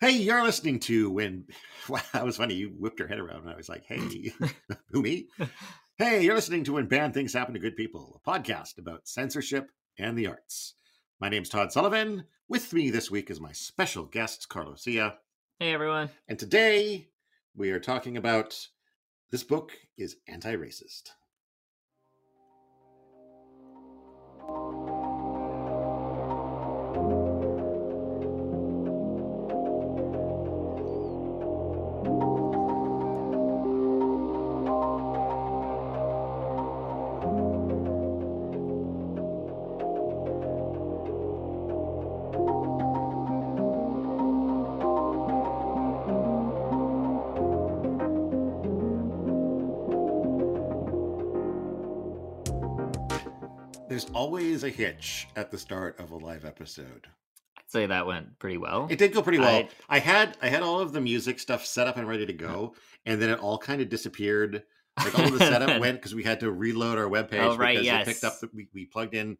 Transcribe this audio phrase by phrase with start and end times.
[0.00, 1.44] Hey, you're listening to when.
[1.88, 2.54] Wow, that was funny.
[2.54, 4.32] You whipped your head around, and I was like, "Hey,
[4.90, 5.28] who me?"
[5.98, 9.70] Hey, you're listening to when bad things happen to good people, a podcast about censorship
[9.96, 10.74] and the arts.
[11.20, 12.24] My name's Todd Sullivan.
[12.48, 15.14] With me this week is my special guest, Carlos Sia,
[15.60, 16.10] Hey everyone.
[16.28, 17.06] and today
[17.54, 18.58] we are talking about
[19.30, 21.10] this book is anti-racist.
[54.26, 57.06] Always a hitch at the start of a live episode.
[57.56, 58.88] I'd say that went pretty well.
[58.90, 59.68] It did go pretty well.
[59.88, 62.32] I- I, had I had all of the music stuff set up and ready to
[62.32, 64.64] go, and then it all kind of disappeared.
[64.98, 67.74] Like all of the setup went because we had to reload our webpage Oh, right,
[67.74, 68.02] because yes.
[68.08, 69.36] it picked up that we, we plugged in.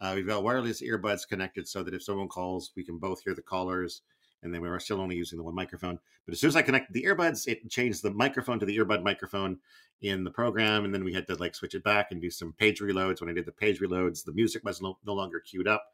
[0.00, 3.34] Uh, we've got wireless earbuds connected so that if someone calls, we can both hear
[3.34, 4.00] the callers,
[4.42, 5.98] and then we were still only using the one microphone.
[6.26, 9.02] But as soon as I connected the earbuds, it changed the microphone to the earbud
[9.02, 9.58] microphone
[10.02, 12.52] in the program, and then we had to like switch it back and do some
[12.54, 13.20] page reloads.
[13.20, 15.84] When I did the page reloads, the music was no, no longer queued up.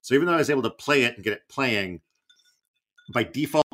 [0.00, 2.00] So even though I was able to play it and get it playing,
[3.12, 3.66] by default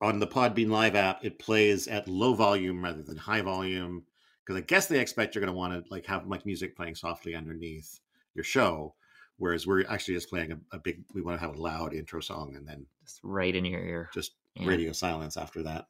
[0.00, 4.04] on the Podbean Live app, it plays at low volume rather than high volume
[4.44, 6.96] because I guess they expect you're going to want to like have like music playing
[6.96, 8.00] softly underneath
[8.34, 8.94] your show,
[9.42, 11.02] whereas we're actually just playing a, a big.
[11.12, 14.08] We want to have a loud intro song and then Just right in your ear.
[14.14, 14.68] just Yeah.
[14.68, 15.86] radio silence after that.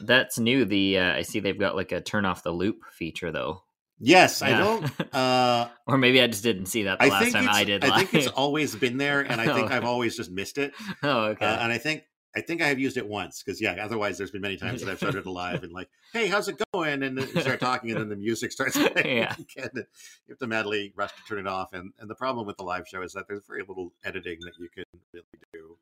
[0.00, 0.64] That's new.
[0.64, 3.64] The uh, I see they've got like a turn off the loop feature though.
[3.98, 4.90] Yes, I don't.
[5.14, 7.84] Uh, or maybe I just didn't see that the I last time I did.
[7.84, 9.74] I think it's always been there, and I think Oh.
[9.76, 10.72] I've always just missed it.
[11.02, 11.44] oh okay.
[11.44, 13.76] Uh, and I think I think I have used it once because yeah.
[13.82, 17.02] Otherwise, there's been many times that I've started live and like, hey, how's it going?
[17.02, 19.34] And then you start talking, and then the music starts playing Yeah.
[19.34, 19.70] again.
[19.74, 19.84] You
[20.30, 21.72] have to madly rush to turn it off.
[21.74, 24.52] And and the problem with the live show is that there's very little editing that
[24.58, 25.76] you can really do.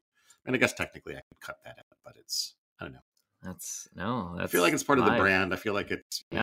[0.46, 3.00] And I guess technically I could cut that out, but it's I don't know.
[3.42, 4.34] that's no.
[4.36, 5.52] That's I feel like it's part of the brand.
[5.52, 6.42] I feel like it's Yeah.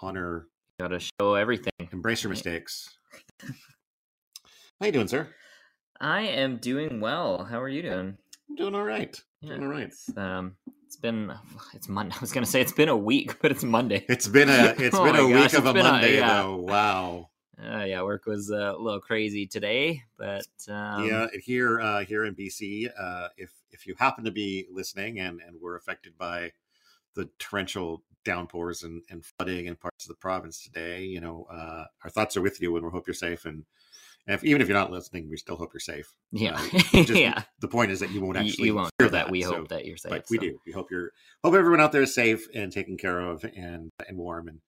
[0.00, 0.46] honor,
[0.78, 1.72] Got to show everything.
[1.90, 2.96] embrace your mistakes.
[4.80, 5.28] How you doing, sir?
[6.00, 7.42] I am doing well.
[7.44, 8.16] How are you doing?
[8.48, 9.20] I'm doing all right.
[9.42, 9.84] Doing all right.
[9.84, 10.56] It's, um,
[10.86, 11.32] it's been
[11.74, 12.14] it's Monday.
[12.16, 14.04] I was gonna say it's been a week, but it's Monday.
[14.08, 16.42] It's been a it's Oh been a gosh, week of a been a- Monday yeah.
[16.42, 16.56] though.
[16.56, 17.30] Wow.
[17.60, 22.32] Uh, yeah, work was a little crazy today, but um, yeah, here uh, here in
[22.32, 26.52] BC, uh, if if you happen to be listening and and were affected by
[27.14, 31.84] the torrential downpours and, and flooding in parts of the province today, you know, uh,
[32.04, 33.44] our thoughts are with you, and we hope you're safe.
[33.44, 33.64] And
[34.34, 36.12] if, even if you're not listening, we still hope you're safe.
[36.32, 37.42] yeah, Uh, just- yeah.
[37.60, 39.30] The point is that you won't actually you won't hear know that.
[39.30, 40.10] We so- hope that you're safe.
[40.10, 40.58] but we do.
[40.66, 41.12] We hope you're
[41.44, 44.60] hope everyone out there is safe and taken care of and and warm and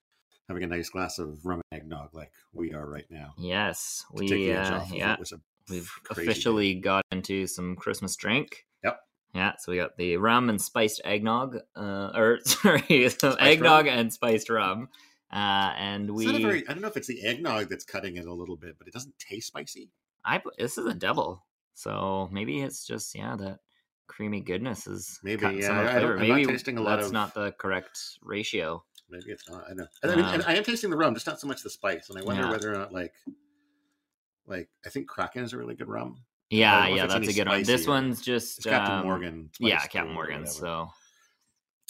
[0.48, 3.34] having a nice glass of rum and eggnog like we are right now.
[3.38, 5.16] Yes, We, uh, yeah.
[5.68, 6.30] We've crazy day.
[6.32, 8.66] officially got into some Christmas drink.
[8.82, 8.98] Yep.
[9.34, 12.82] Yeah, so we got the rum and spiced eggnog, uh, or sorry,
[13.38, 13.94] eggnog rum?
[13.98, 14.88] and spiced rum,
[15.32, 16.26] uh, and It's we.
[16.26, 16.68] not a very.
[16.68, 18.92] I don't know if it's the eggnog that's cutting it a little bit, but it
[18.94, 19.90] doesn't taste spicy.
[20.24, 23.60] I this is a double, so maybe it's just yeah that
[24.06, 26.18] creamy goodness is Maybe, yeah, I flavor.
[26.18, 28.82] I'm not tasting a lot that's of- not the correct ratio.
[29.08, 29.64] Maybe it's not.
[29.68, 29.86] I know.
[30.02, 31.70] And I, mean, and Um, I am tasting the rum, just not so much the
[31.70, 32.10] spice.
[32.10, 32.50] And I wonder Yeah.
[32.50, 33.12] whether or not like,
[34.46, 36.22] like I think Kraken is a really good rum.
[36.50, 37.62] Yeah, yeah, that's a good one.
[37.62, 39.50] This one's just It's Captain um, Morgan.
[39.60, 40.46] Yeah, Captain Morgan.
[40.46, 40.90] So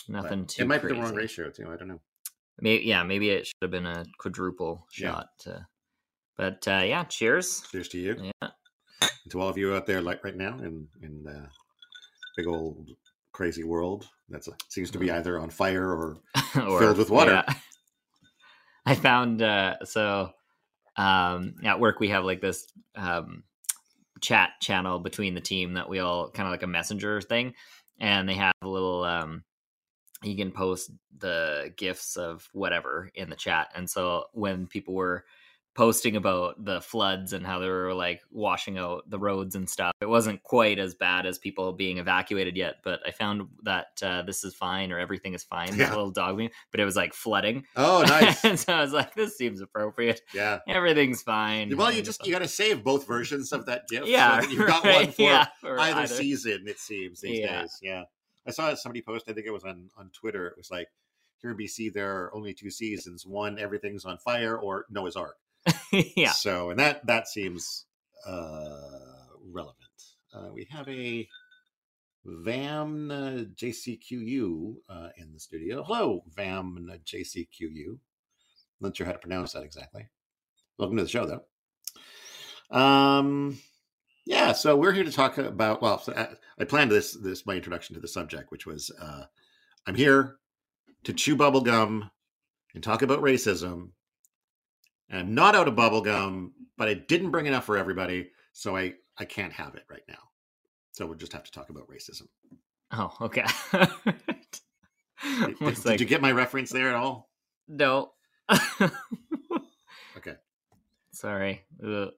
[0.09, 0.63] But nothing too.
[0.63, 0.95] It might crazy.
[0.95, 1.69] be the wrong ratio too.
[1.71, 2.01] I don't know.
[2.61, 5.09] Maybe, yeah, maybe it should have been a quadruple Yeah.
[5.13, 5.27] shot.
[5.41, 5.67] To,
[6.37, 7.63] but uh, yeah, cheers.
[7.71, 8.17] Cheers to you.
[8.43, 8.49] Yeah.
[9.03, 11.47] And to all of you out there, like right now in in the
[12.37, 12.91] big old
[13.33, 16.19] crazy world that seems to be either on fire or
[16.53, 17.43] Filled with water.
[17.47, 17.55] yeah.
[18.87, 20.31] I found uh, so
[20.97, 22.67] um, at work we have like this
[22.97, 23.45] um,
[24.21, 27.55] chat channel between the team that we all kind of like a messenger thing,
[28.01, 29.05] and they have a little.
[29.05, 29.45] Um,
[30.23, 35.25] you can post the gifts of whatever in the chat, and so when people were
[35.75, 39.93] posting about the floods and how they were like washing out the roads and stuff.
[40.01, 44.23] It wasn't quite as bad as people being evacuated yet, but I found that uh,
[44.23, 45.77] this is fine or everything is fine.
[45.77, 45.91] Yeah.
[45.91, 47.65] Little dog meme, but it was like flooding.
[47.77, 48.45] oh, nice.
[48.45, 50.21] and so I was like, this seems appropriate.
[50.35, 50.59] yeah.
[50.69, 51.75] Everything's fine.
[51.77, 54.09] Well, you just you got to save both versions of that gift.
[54.09, 56.65] yeah, that you've got right, one for yeah, for either, season.
[56.67, 57.61] It seems these Yeah.
[57.63, 57.79] days.
[57.81, 58.03] Yeah,
[58.51, 59.27] I saw somebody post.
[59.29, 60.49] I think it was on on Twitter.
[60.49, 60.89] It was like
[61.41, 63.25] here in BC there are only two seasons.
[63.25, 65.37] One everything's on fire, or Noah's Ark.
[65.93, 66.33] yeah.
[66.33, 67.87] So, and that that seems
[68.27, 68.81] uh
[69.53, 69.77] relevant.
[70.35, 71.29] Uh, we have a
[72.27, 75.85] Vam uh, JCQU uh, in the studio.
[75.85, 77.99] Hello, Vam uh, JCQU.
[78.81, 80.09] Not sure how to pronounce that exactly.
[80.77, 81.27] Welcome to the show,
[82.71, 82.77] though.
[82.77, 83.59] Um,
[84.27, 85.83] yeah, so we're here to talk about.
[85.83, 86.29] Well, so I,
[86.61, 89.25] I planned this this my introduction to the subject, which was uh,
[89.87, 90.37] I'm here
[91.05, 92.11] to chew bubble gum
[92.75, 93.91] and talk about racism.
[95.09, 98.77] And I'm not out of bubble gum, but I didn't bring enough for everybody, so
[98.77, 100.31] I I can't have it right now.
[100.93, 102.29] So we'll just have to talk about racism.
[102.93, 103.45] Oh, okay.
[103.73, 107.31] Did, did, did you get my reference there at all?
[107.69, 108.13] No.
[110.17, 110.35] Okay.
[111.13, 111.63] Sorry.
[111.83, 112.11] Ugh.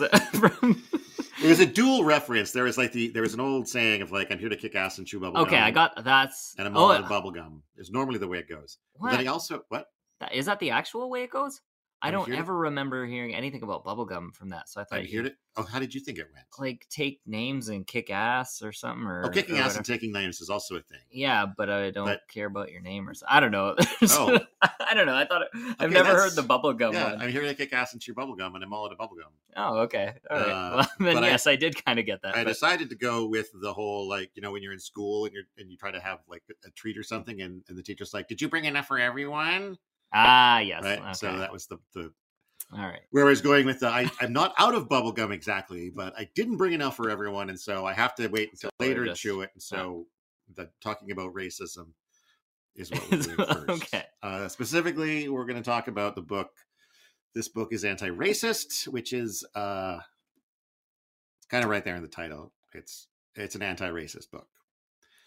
[1.40, 2.50] It was a dual reference.
[2.50, 4.74] There was like the there was an old saying of like I'm here to kick
[4.74, 5.64] ass and chew bubble okay, gum.
[5.64, 6.54] I got that's.
[6.58, 7.62] and I'm oh, all out of bubble gum.
[7.76, 8.78] Is normally the way it goes.
[8.94, 9.10] But what?
[9.12, 9.86] then he also what
[10.32, 11.60] is that the actual way it goes?
[12.00, 14.68] I don't ever remember hearing anything about bubblegum from that.
[14.68, 15.32] So I thought you here to.
[15.56, 16.46] Oh, how did you think it went?
[16.60, 20.12] like take names and kick ass or something or Oh, kicking or ass and taking
[20.12, 21.00] names is also a thing.
[21.10, 23.34] Yeah, but I don't But- care about your name or something.
[23.36, 23.74] I don't know.
[24.10, 24.38] Oh.
[24.62, 25.14] I don't know.
[25.14, 25.48] I thought it,
[25.78, 27.22] I've never heard the bubblegum yeah, one.
[27.22, 29.16] I'm here to kick ass and chew bubble gum, and I'm all out of bubble
[29.16, 29.30] gum.
[29.56, 30.14] Oh, okay.
[30.30, 30.48] All right.
[30.48, 32.34] Uh, well, then but I- yes, I, did kind of get that.
[32.36, 35.24] I but- decided to go with the whole like you know when you're in school
[35.26, 37.82] and you're and you try to have like a treat or something, and, and the
[37.82, 39.76] teacher's like, "Did you bring enough for everyone?"
[40.12, 40.82] Ah, yes.
[40.84, 40.98] right.
[41.00, 41.12] Okay.
[41.14, 42.12] So that was the the
[42.72, 43.00] All right.
[43.10, 46.14] where I was going with the I, I'm not out of bubble gum exactly, but
[46.18, 49.04] I didn't bring enough for everyone, and so I have to wait until So later
[49.04, 49.50] just- to chew it.
[49.54, 50.06] And so
[50.54, 51.88] the talking about racism
[52.74, 53.68] is what we're doing first.
[53.70, 54.04] okay.
[54.22, 56.50] Uh, specifically, we're going to talk about the book.
[57.34, 59.98] This book is anti-racist, which is uh,
[61.50, 62.52] kind of right there in the title.
[62.72, 64.48] It's it's an anti-racist book,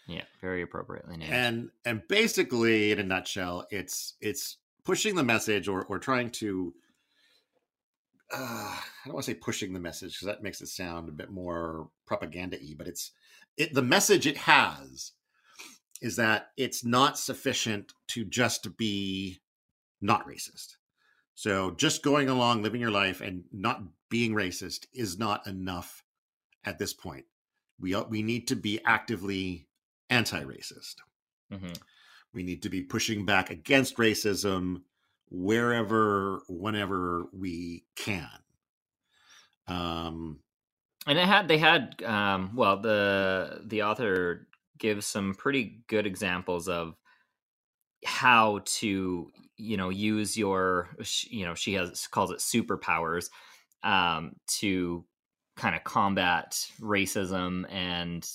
[0.06, 1.32] Yeah, very appropriately named.
[1.32, 6.74] and and basically, in a nutshell, it's it's pushing the message or or trying to.
[8.32, 11.12] Uh, I don't want to say pushing the message because that makes it sound a
[11.12, 13.12] bit more propaganda-y, but it's
[13.58, 15.12] it the message it has
[16.00, 19.40] is that it's not sufficient to just be
[20.00, 20.76] not racist.
[21.34, 26.02] So just going along living your life and not being racist is not enough
[26.64, 27.24] at this point.
[27.80, 29.68] We we need to be actively
[30.10, 30.96] anti-racist.
[31.50, 31.78] Mhm.
[32.34, 34.82] We need to be pushing back against racism
[35.30, 38.28] wherever whenever we can.
[39.66, 40.40] Um
[41.06, 44.46] and it had they had um well the the author
[44.78, 46.94] gives some pretty good examples of
[48.04, 50.90] how to you know use your
[51.28, 53.30] you know she has calls it superpowers
[53.84, 55.04] um to
[55.56, 58.28] kind of combat racism and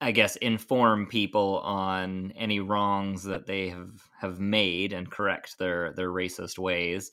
[0.00, 5.92] i guess inform people on any wrongs that they have have made and correct their
[5.94, 7.10] their racist ways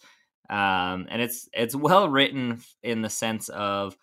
[0.49, 3.95] um and it's it's well written in the sense of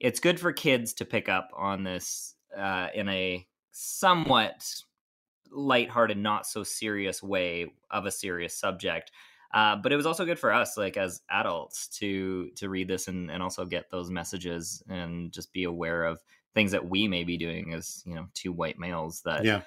[0.00, 4.64] it's good for kids to pick up on this uh, in a somewhat
[5.50, 9.10] lighthearted, not so serious way of a serious subject.
[9.52, 13.06] Uh, but it was also good for us, like as adults, to to read this
[13.06, 16.20] and, and also get those messages and just be aware of
[16.54, 19.62] things that we may be doing as you know two white males that yeah.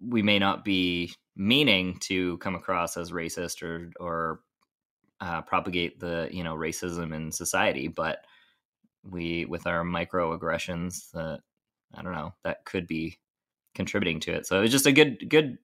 [0.00, 4.40] we may not be meaning to come across as racist or or
[5.20, 8.24] uh, propagate the you know racism in society, but
[9.02, 11.40] we with our microaggressions that
[11.94, 13.18] I don't know that could be
[13.74, 14.46] contributing to it.
[14.46, 15.58] So it's just a good good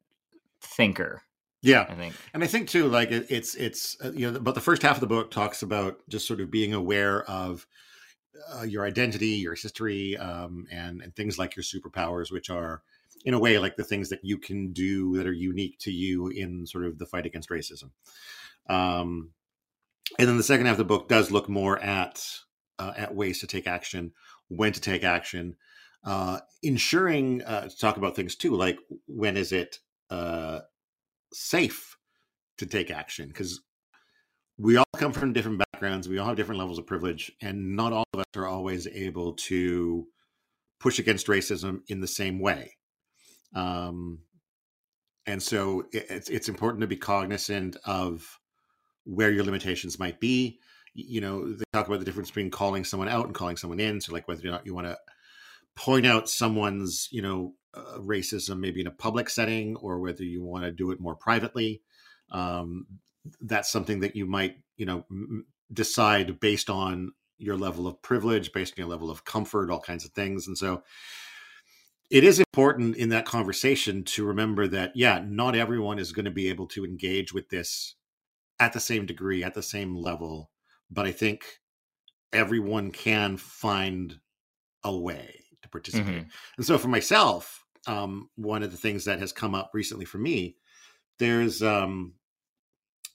[0.60, 1.22] thinker,
[1.60, 1.86] Yeah.
[1.88, 2.14] I think.
[2.32, 4.96] And I think too, like it, it's it's uh, you know, but the first half
[4.96, 7.66] of the book talks about just sort of being aware of
[8.54, 12.82] uh, your identity, your history, um, and and things like your superpowers, which are
[13.24, 16.28] in a way like the things that you can do that are unique to you
[16.28, 17.90] in sort of the fight against racism.
[18.68, 19.30] Um,
[20.18, 22.24] and then the second half of the book does look more at
[22.78, 24.12] uh, at ways to take action,
[24.48, 25.56] when to take action,
[26.04, 29.78] uh, ensuring uh, to talk about things too, like when is it
[30.10, 30.60] uh,
[31.32, 31.96] safe
[32.58, 33.60] to take action because
[34.58, 37.92] we all come from different backgrounds we all have different levels of privilege and not
[37.92, 40.06] all of us are always able to
[40.78, 42.76] push against racism in the same way.
[43.54, 44.20] Um,
[45.26, 48.38] and so it, it's, it's important to be cognizant of
[49.04, 50.60] where your limitations might be.
[50.94, 54.00] You know they talk about the difference between calling someone out and calling someone in
[54.00, 54.96] so like whether or not you want to
[55.74, 60.44] point out someone's you know uh, racism maybe in a public setting or whether you
[60.44, 61.80] want to do it more privately
[62.30, 62.86] um,
[63.40, 68.52] that's something that you might you know m- decide based on your level of privilege
[68.52, 70.82] based on your level of comfort all kinds of things and so
[72.10, 76.30] it is important in that conversation to remember that yeah not everyone is going to
[76.30, 77.96] be able to engage with this
[78.60, 80.50] at the same degree at the same level
[80.90, 81.60] but i think
[82.32, 84.18] everyone can find
[84.84, 86.24] a way to participate.
[86.24, 86.30] Mhm.
[86.56, 90.18] And so for myself, um, one of the things that has come up recently for
[90.18, 90.56] me,
[91.18, 92.14] there's um,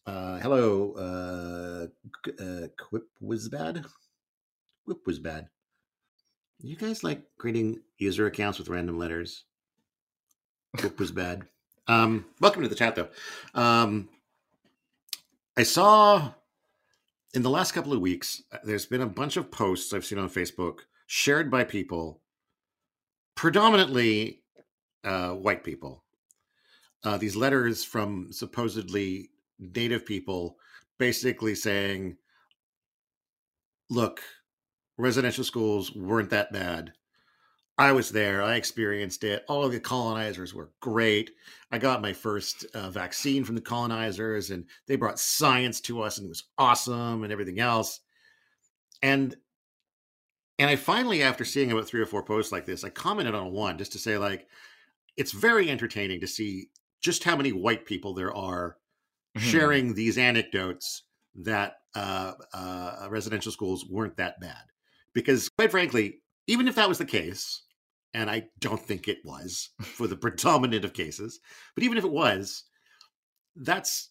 [0.07, 3.85] uh, hello, uh, uh, Quip was bad.
[4.85, 5.49] Quip was bad.
[6.59, 9.43] You guys like creating user accounts with random letters?
[10.77, 11.43] Quip was bad.
[11.87, 13.09] Um, welcome to the chat, though.
[13.53, 14.07] Um,
[15.57, 16.31] I saw
[17.33, 20.19] in the last couple of weeks, uh, there's been a bunch of posts I've seen
[20.19, 22.21] on Facebook shared by people,
[23.35, 24.41] predominantly
[25.03, 26.05] uh, white people.
[27.03, 30.57] Uh, these letters from supposedly native people
[30.97, 32.17] basically saying,
[33.89, 34.21] look,
[34.97, 36.93] residential schools weren't that bad.
[37.79, 38.41] I was there.
[38.41, 39.45] I experienced it.
[39.47, 41.29] All of the colonizers were great.
[41.71, 46.17] I got my first uh, vaccine from the colonizers, and they brought science to us,
[46.17, 47.99] and it was awesome, and everything else.
[49.03, 49.35] And
[50.59, 53.51] and I finally, after seeing about three or four posts like this, I commented on
[53.51, 54.47] one just to say, like,
[55.15, 58.77] it's very entertaining to see just how many white people there are
[59.37, 59.41] Mhm.
[59.51, 61.03] sharing these anecdotes
[61.35, 64.63] that uh, uh, residential schools weren't that bad.
[65.13, 67.63] Because, quite frankly, even if that was the case,
[68.13, 71.39] and I don't think it was for the predominant of cases,
[71.75, 72.63] but even if it was,
[73.55, 74.09] that's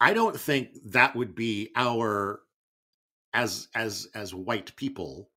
[0.00, 2.40] I don't think that would be our
[3.32, 5.30] as as as white people.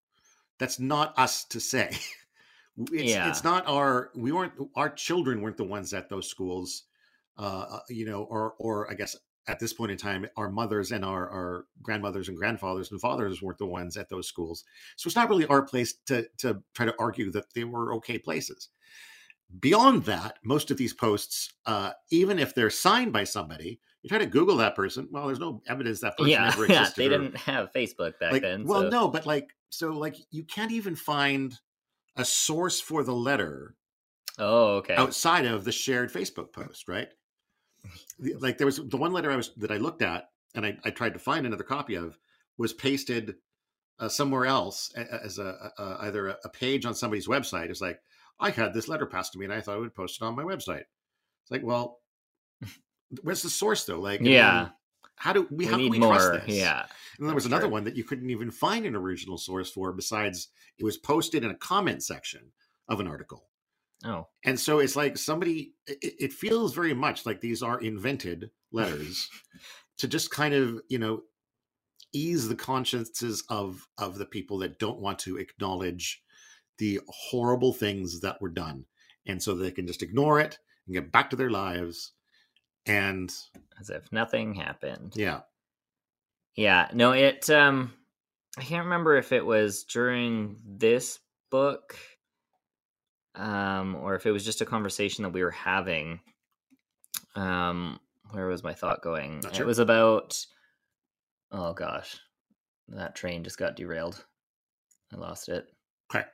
[0.59, 1.97] That's not us to say.
[2.91, 3.27] It's, Yeah.
[3.29, 6.83] it's not our we weren't our children weren't the ones at those schools
[7.39, 9.15] uh you know or or i guess
[9.47, 13.41] at this point in time our mothers and our our grandmothers and grandfathers and fathers
[13.41, 14.63] weren't the ones at those schools
[14.95, 18.17] so it's not really our place to to try to argue that they were okay
[18.17, 18.69] places
[19.59, 24.17] beyond that most of these posts uh even if they're signed by somebody you try
[24.17, 27.09] to google that person well there's no evidence that person yeah, ever yeah, they or-
[27.09, 28.65] didn't have Facebook back like, then.
[28.65, 31.53] well so- no but like so like you can't even find
[32.17, 33.75] a source for the letter
[34.39, 34.95] Oh, okay.
[34.95, 37.07] outside of the shared Facebook post, right?
[38.39, 40.89] Like there was the one letter I was that I looked at and I, I
[40.89, 42.17] tried to find another copy of
[42.57, 43.35] was pasted
[43.99, 47.69] uh, somewhere else as a, a, either a, a page on somebody's website.
[47.69, 47.99] It's like
[48.39, 50.35] I had this letter passed to me and I thought I would post it on
[50.35, 50.83] my website.
[51.43, 51.99] It's like, well,
[53.21, 53.99] where's the source though?
[53.99, 54.69] Like, Yeah.
[55.15, 56.55] how do we, we how can we trust this?
[56.55, 56.81] Yeah.
[56.81, 56.89] And
[57.19, 60.49] then there was another one that you couldn't even find an original source for besides
[60.77, 62.51] it was posted in a comment section
[62.87, 63.47] of an article.
[64.05, 68.51] Oh, And so it's like somebody, it, it feels very much like these are invented
[68.71, 69.29] letters
[69.99, 71.23] to just kind of, you know,
[72.13, 76.23] ease the consciences of of the people that don't want to acknowledge
[76.77, 78.85] the horrible things that were done.
[79.25, 82.13] And so they can just ignore it and get back to their lives.
[82.85, 83.33] And
[83.79, 85.15] as if nothing happened.
[85.15, 85.41] yeah,
[86.55, 87.93] Yeah, no, it um
[88.57, 91.19] I can't remember if it was during this
[91.51, 91.97] book
[93.37, 96.19] um or if it was just a conversation that we were having.
[97.35, 97.99] Um
[98.31, 99.39] where was my thought going?
[99.39, 100.43] Not It was about
[101.51, 102.19] oh gosh.
[102.89, 104.23] That train just got derailed.
[105.13, 105.67] I lost it.
[106.13, 106.25] Okay.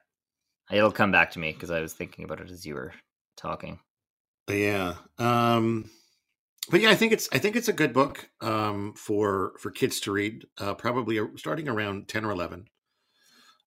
[0.71, 2.93] It'll come back to me because I was thinking about it as you were
[3.37, 3.79] talking.
[4.49, 4.95] Yeah.
[5.19, 5.89] Um
[6.69, 9.99] but yeah, I think it's I think it's a good book um for for kids
[10.01, 12.67] to read, uh probably starting around 10 or 11.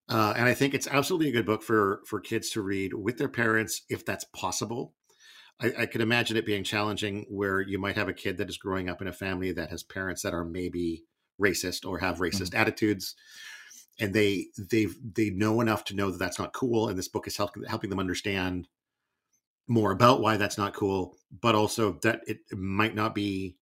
[0.09, 3.19] Uh and I think it's absolutely a good book for for kids to read with
[3.19, 4.95] their parents if that's possible.
[5.61, 8.59] I, I could imagine it being challenging where you might have a kid that is
[8.59, 11.05] growing up in a family that has parents that are maybe
[11.41, 13.15] racist or have racist attitudes
[13.99, 17.27] and they they they know enough to know that that's not cool and this book
[17.27, 18.69] is helping helping them understand
[19.69, 23.57] more about why that's not cool, but also that it might not be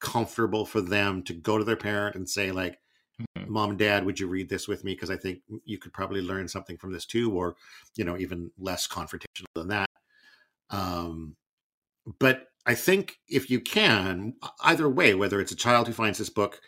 [0.00, 2.78] comfortable for them to go to their parent and say like,
[3.20, 3.48] Mhm.
[3.48, 4.94] "Mom and Dad, would you read this with me?
[4.94, 7.56] Because I think you could probably learn something from this too, or
[7.96, 9.90] you know, even less confrontational than that."
[10.70, 11.36] Um,
[12.20, 16.30] but I think if you can, either way, whether it's a child who finds this
[16.30, 16.60] book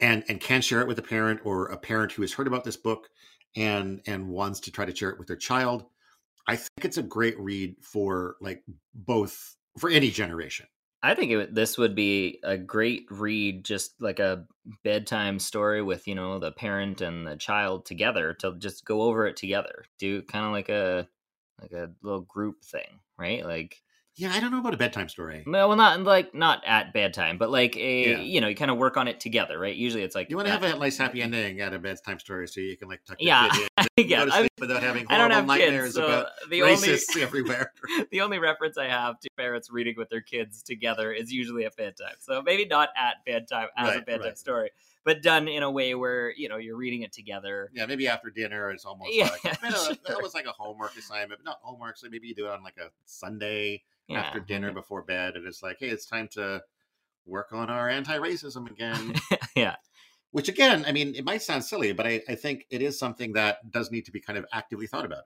[0.00, 2.64] and and can share it with a parent, or a parent who has heard about
[2.64, 3.10] this book
[3.56, 5.86] and and wants to try to share it with their child,
[6.48, 10.66] I think it's a great read for like both for any generation.
[11.02, 14.46] I think it, this would be a great read, just like a
[14.82, 19.26] bedtime story with you know the parent and the child together to just go over
[19.26, 19.84] it together.
[19.98, 21.08] Do kind of like a
[21.60, 23.44] like a little group thing, right?
[23.44, 23.82] Like
[24.18, 25.42] Yeah, I don't know about a bedtime story.
[25.46, 28.18] No, well, not like not at bedtime, but like a Yeah.
[28.20, 29.76] you know you kind of work on it together, right?
[29.76, 32.48] Usually it's like You want to have a nice happy ending at a bedtime story,
[32.48, 33.68] so you can like tuck your Yeah, kid in,
[33.98, 34.18] and yeah.
[34.20, 36.76] go to sleep without having I don't horrible have nightmares kids, so about the only
[36.88, 37.72] racists everywhere.
[38.10, 41.76] the only reference I have to parents reading with their kids together is usually at
[41.76, 42.14] bedtime.
[42.20, 44.38] So maybe not at bedtime as a bedtime right.
[44.38, 44.70] story,
[45.04, 47.70] but done in a way where you know you're reading it together.
[47.74, 50.16] Yeah, maybe after dinner, it's almost Yeah, like a bit of- sure.
[50.16, 51.98] almost like a homework assignment, but not homework.
[51.98, 54.20] So maybe you do it on like a Sunday Yeah.
[54.20, 56.62] after dinner before bed, and it's like, hey, it's time to
[57.26, 59.14] work on our anti-racism again.
[59.56, 59.76] yeah,
[60.30, 63.32] Which again, I mean, it might sound silly, but I, I think it is something
[63.32, 65.24] that does need to be kind of actively thought about,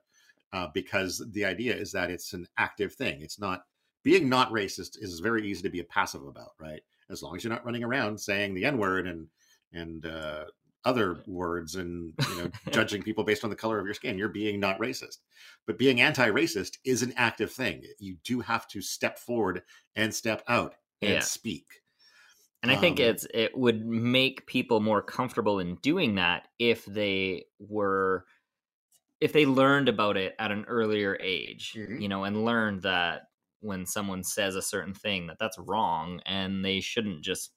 [0.51, 3.21] uh, because the idea is that it's an active thing.
[3.21, 3.61] It's not
[4.03, 6.81] being not racist is very easy to be a passive about, right?
[7.09, 9.27] As long as you're not running around saying the N word and
[9.73, 10.45] and uh,
[10.85, 14.29] other words and you know judging people based on the color of your skin, you're
[14.29, 15.19] being not racist.
[15.67, 17.83] But being anti-racist is an active thing.
[17.99, 19.63] You do have to step forward
[19.95, 21.23] and step out and Yeah.
[21.23, 21.81] speak.
[22.63, 26.85] And I think Um, it's it would make people more comfortable in doing that if
[26.85, 28.25] they were
[29.21, 31.97] if they learned about it at an earlier age, Mhm.
[31.97, 33.23] you know, and learned that
[33.61, 37.55] when someone says a certain thing that that's wrong and they shouldn't just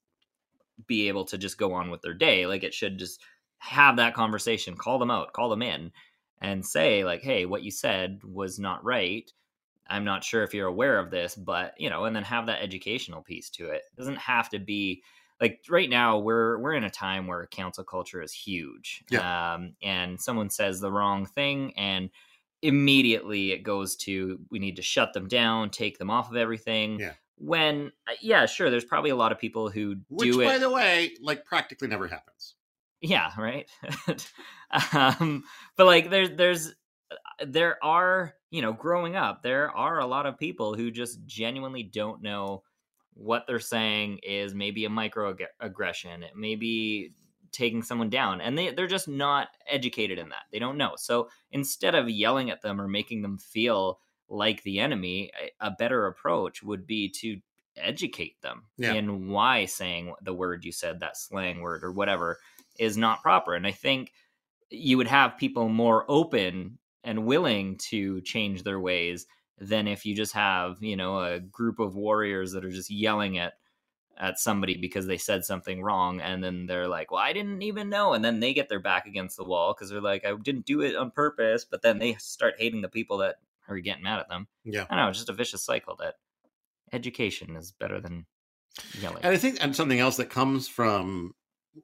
[0.87, 2.47] be able to just go on with their day.
[2.47, 3.21] Like it should just
[3.59, 5.93] have that conversation, call them out, call them in
[6.41, 9.33] and say like, "Hey, what you said was not right."
[9.89, 12.63] I'm not sure if you're aware of this, but you know, and then have that
[12.63, 13.83] educational piece to it.
[13.93, 15.03] It doesn't have to be
[15.41, 19.05] like right now we're we're in a time where cancel culture is huge.
[19.55, 22.11] Um, and someone says the wrong thing and
[22.63, 26.99] immediately it goes to we need to shut them down, take them off of everything.
[26.99, 27.13] Yeah.
[27.37, 30.71] When uh, yeah, sure, there's probably a lot of people who Which, do by the
[30.71, 32.55] way, like practically never happens.
[33.01, 33.69] Yeah, right.
[34.95, 35.45] um,
[35.77, 36.75] but like there's there's
[37.11, 41.19] uh, there are you know growing up there are a lot of people who just
[41.27, 42.63] genuinely don't know
[43.15, 47.13] what they're saying is maybe a microaggression it may be
[47.53, 51.29] taking someone down and they, they're just not educated in that they don't know so
[51.53, 53.99] instead of yelling at them or making them feel
[54.35, 57.41] like the enemy a, better approach would be to
[57.77, 58.95] educate them Yeah.
[58.95, 62.39] in why saying the word you said that slang word or whatever
[62.79, 64.13] is not proper and i think
[64.71, 69.27] you would have people more open and willing to change their ways
[69.59, 73.39] than if you just have you know a group of warriors that are just yelling
[73.39, 73.55] at
[74.19, 77.89] at somebody because they said something wrong and then they're like well i didn't even
[77.89, 80.67] know and then they get their back against the wall because they're like i didn't
[80.67, 83.37] do it on purpose but then they start hating the people that
[83.69, 84.87] are getting mad at them Yeah.
[84.91, 86.15] i don't know just a vicious cycle that
[86.93, 88.27] education is better than
[89.01, 91.35] yelling And I think and something else that comes from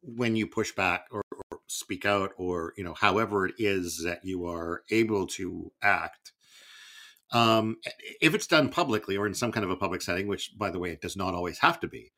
[0.03, 4.25] when you push back or, or speak out or you know however it is that
[4.25, 6.33] you are able to act
[7.33, 7.77] um
[8.21, 10.79] if it's done publicly or in some kind of a public setting which by the
[10.79, 12.13] way it does not always have to be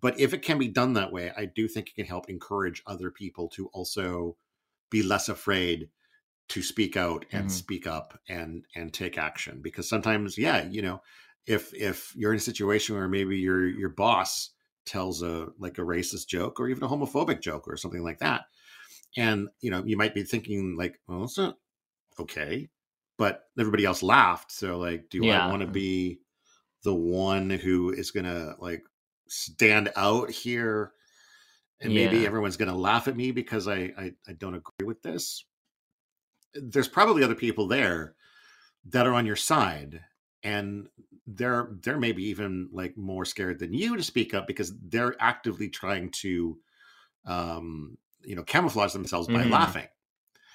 [0.00, 2.82] but if it can be done that way i do think it can help encourage
[2.86, 4.36] other people to also
[4.90, 5.88] be less afraid
[6.48, 7.52] to speak out and Mhm.
[7.52, 11.00] speak up and and take action because sometimes yeah you know
[11.46, 14.50] if if you're in a situation where maybe your your boss
[14.86, 18.46] tells a like a racist joke or even a homophobic joke or something like that
[19.16, 21.56] and you know you might be thinking like well it's not
[22.18, 22.68] okay
[23.18, 25.44] but everybody else laughed so like do Yeah.
[25.46, 26.20] i want to be
[26.84, 28.84] the one who is gonna like
[29.28, 30.92] stand out here
[31.80, 35.44] and maybe everyone's gonna laugh at me because I, I i don't agree with this
[36.54, 38.14] there's probably other people there
[38.86, 40.04] that are on your side
[40.42, 40.88] and
[41.26, 45.68] they're they're maybe even like more scared than you to speak up because they're actively
[45.68, 46.58] trying to
[47.26, 49.50] um you know camouflage themselves by Mhm.
[49.50, 49.88] laughing.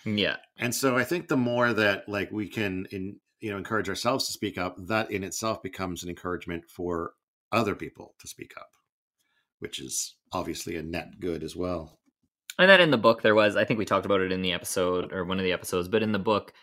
[0.05, 0.37] Yeah.
[0.57, 4.25] And so i think the more that like we can in you know encourage ourselves
[4.25, 7.13] to speak up that in itself becomes an encouragement for
[7.51, 8.71] other people to speak up
[9.59, 11.99] which is obviously a net good as well
[12.59, 14.53] And then in the book, there was, I think we talked about it in the
[14.53, 16.53] episode or one of the episodes, but in the book,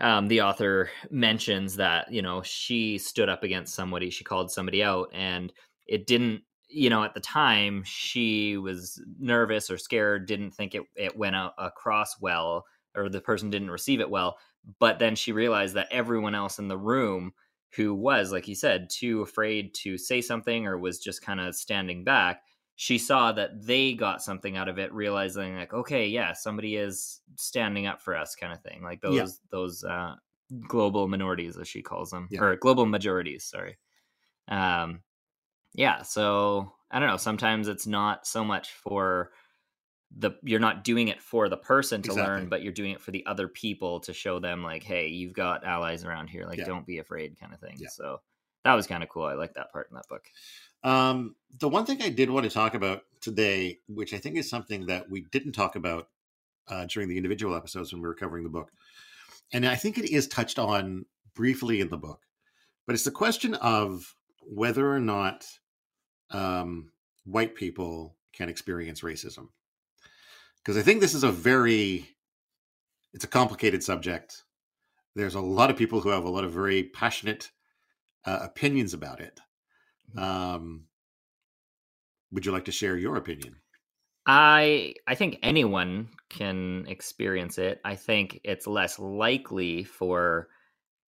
[0.00, 4.82] um, the author mentions that, you know, she stood up against somebody, she called somebody
[4.82, 5.52] out, and
[5.86, 10.82] it didn't, you know, at the time, she was nervous or scared, didn't think it,
[10.96, 12.64] it went out across well,
[12.96, 14.38] or the person didn't receive it well.
[14.80, 17.32] But then she realized that everyone else in the room
[17.76, 21.54] who was, like you said, too afraid to say something or was just kind of
[21.54, 22.42] standing back,
[22.76, 27.20] she saw that they got something out of it realizing like okay yeah somebody is
[27.36, 29.26] standing up for us kind of thing like those Yeah.
[29.50, 30.16] those uh
[30.68, 32.42] global minorities as she calls them Yeah.
[32.42, 33.78] or global majorities sorry
[34.48, 35.02] um
[35.74, 39.32] yeah so i don't know sometimes it's not so much for
[40.16, 42.24] the you're not doing it for the person to Exactly.
[42.40, 45.32] learn but you're doing it for the other people to show them like hey you've
[45.32, 46.64] got allies around here like Yeah.
[46.66, 48.20] don't be afraid kind of thing so
[48.64, 50.24] that was kind of cool i like that part in that book
[50.84, 54.50] Um, the one thing I did want to talk about today, which I think is
[54.50, 56.08] something that we didn't talk about
[56.68, 58.70] uh, during the individual episodes when we were covering the book,
[59.52, 62.20] and I think it is touched on briefly in the book,
[62.86, 65.46] but it's the question of whether or not
[66.30, 66.92] um,
[67.24, 69.48] white people can experience racism.
[70.62, 72.08] because I think this is a very
[73.14, 74.44] it's a complicated subject.
[75.16, 77.50] There's a lot of people who have a lot of very passionate
[78.26, 79.40] uh, opinions about it.
[80.16, 80.86] Um,
[82.30, 83.56] would you like to share your opinion?
[84.26, 87.80] I I think anyone can experience it.
[87.84, 90.48] I think it's less likely for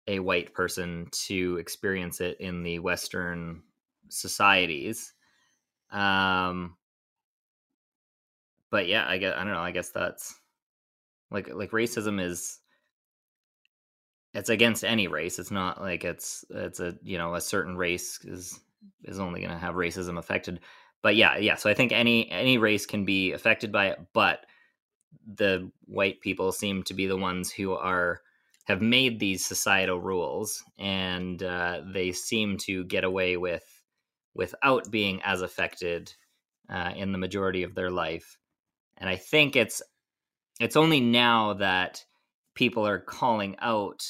[0.07, 3.63] a white person to experience it in the Western
[4.09, 5.15] societies.
[5.91, 6.77] Um,
[8.71, 9.61] but yeah, I guess I don't know.
[9.61, 10.39] I guess that's
[11.31, 12.61] like like racism is
[14.37, 15.39] it's against any race.
[15.39, 18.61] It's not like it's it's a you know a certain race is
[19.05, 20.61] is only going to have racism affected.
[21.03, 21.55] But yeah, yeah.
[21.55, 24.45] So I think any any race can be affected by it, but
[25.27, 28.21] the white people seem to be the ones who are
[28.65, 33.65] have made these societal rules, and uh, they seem to get away with
[34.35, 36.13] without being as affected
[36.69, 38.37] uh, in the majority of their life.
[38.99, 39.81] And I think it's
[40.61, 42.05] it's only now that
[42.55, 44.07] people are calling out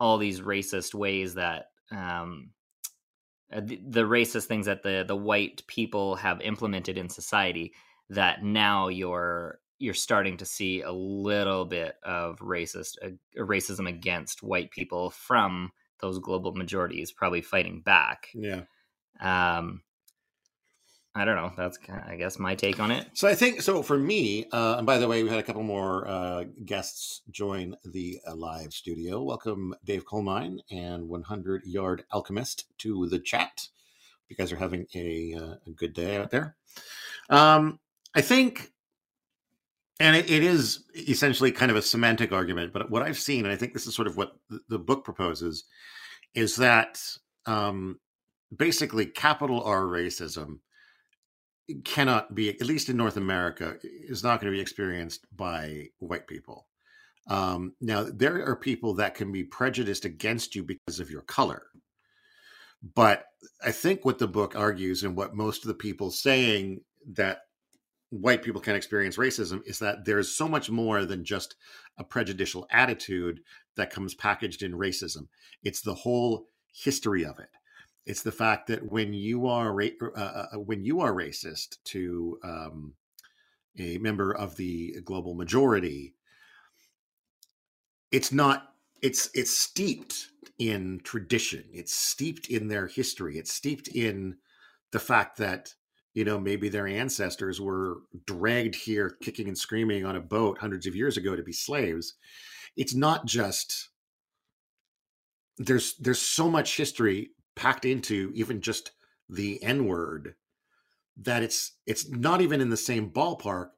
[0.00, 2.50] all these racist ways that um,
[3.52, 7.72] uh, the, the racist things that the the white people have implemented in society
[8.10, 14.42] that now you're you're starting to see a little bit of racist uh, racism against
[14.42, 18.62] white people from those global majorities probably fighting back Yeah.
[19.20, 19.82] um
[21.16, 23.96] i don't know that's i guess my take on it So I think so for
[23.98, 24.44] me.
[24.52, 28.34] Uh, and by the way, we had a couple more uh, guests join the uh,
[28.34, 29.22] live studio.
[29.22, 33.68] Welcome, Dave Colmine and 100 Yard Alchemist to the chat.
[34.28, 36.56] You guys are having a, uh, a good day out there.
[37.30, 37.78] Um,
[38.14, 38.72] I think,
[39.98, 43.52] and it, it is essentially kind of a semantic argument, but what I've seen, and
[43.52, 45.64] I think this is sort of what the, the book proposes,
[46.34, 47.00] is that
[47.46, 47.98] um,
[48.54, 50.58] basically capital R racism
[51.84, 56.26] cannot be at least in north america is not going to be experienced by white
[56.26, 56.66] people.
[57.28, 61.64] Um, now there are people that can be prejudiced against you because of your color.
[62.94, 63.24] But
[63.64, 66.80] i think what the book argues and what most of the people saying
[67.12, 67.40] that
[68.10, 71.56] white people can experience racism is that there's so much more than just
[71.98, 73.40] a prejudicial attitude
[73.76, 75.26] that comes packaged in racism.
[75.62, 77.48] It's the whole history of it
[78.06, 82.38] it's the fact that when you are ra- uh, uh, when you are racist to
[82.44, 82.94] um,
[83.78, 86.14] a member of the global majority,
[88.12, 88.72] it's not.
[89.02, 91.64] It's it's steeped in tradition.
[91.72, 93.38] It's steeped in their history.
[93.38, 94.36] It's steeped in
[94.92, 95.74] the fact that
[96.14, 100.86] you know maybe their ancestors were dragged here kicking and screaming on a boat hundreds
[100.86, 102.14] of years ago to be slaves.
[102.76, 103.90] It's not just
[105.58, 108.92] there's there's so much history packed into even just
[109.30, 110.36] the N word
[111.18, 113.70] that it's it's not even in the same ballpark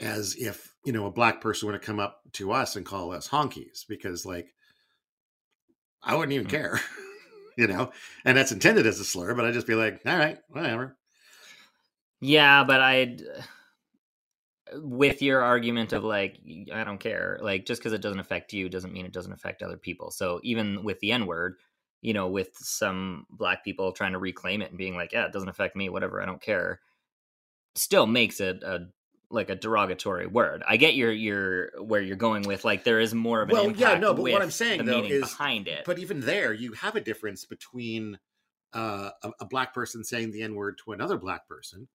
[0.00, 3.12] as if you know a black person were to come up to us and call
[3.12, 4.54] us honkies because like
[6.02, 6.50] I wouldn't even Mm.
[6.50, 6.80] care,
[7.58, 7.92] you know,
[8.24, 10.96] and that's intended as a slur, but I'd just be like, all right, whatever.
[12.20, 13.22] yeah but I'd
[14.74, 16.38] with your argument of like
[16.72, 19.62] i don't care like just because it doesn't affect you doesn't mean it doesn't affect
[19.62, 21.56] other people so even with the n word
[22.02, 25.32] you know with some black people trying to reclaim it and being like yeah it
[25.32, 26.80] doesn't affect me whatever i don't care
[27.74, 28.86] still makes it a
[29.30, 33.12] like a derogatory word i get your your where you're going with like there is
[33.12, 35.84] more of an Well, yeah, no, but what I'm saying, the though, is- behind it
[35.84, 38.18] But even there, you have a difference between
[38.72, 41.88] uh, a, a black person saying the N word to another black person,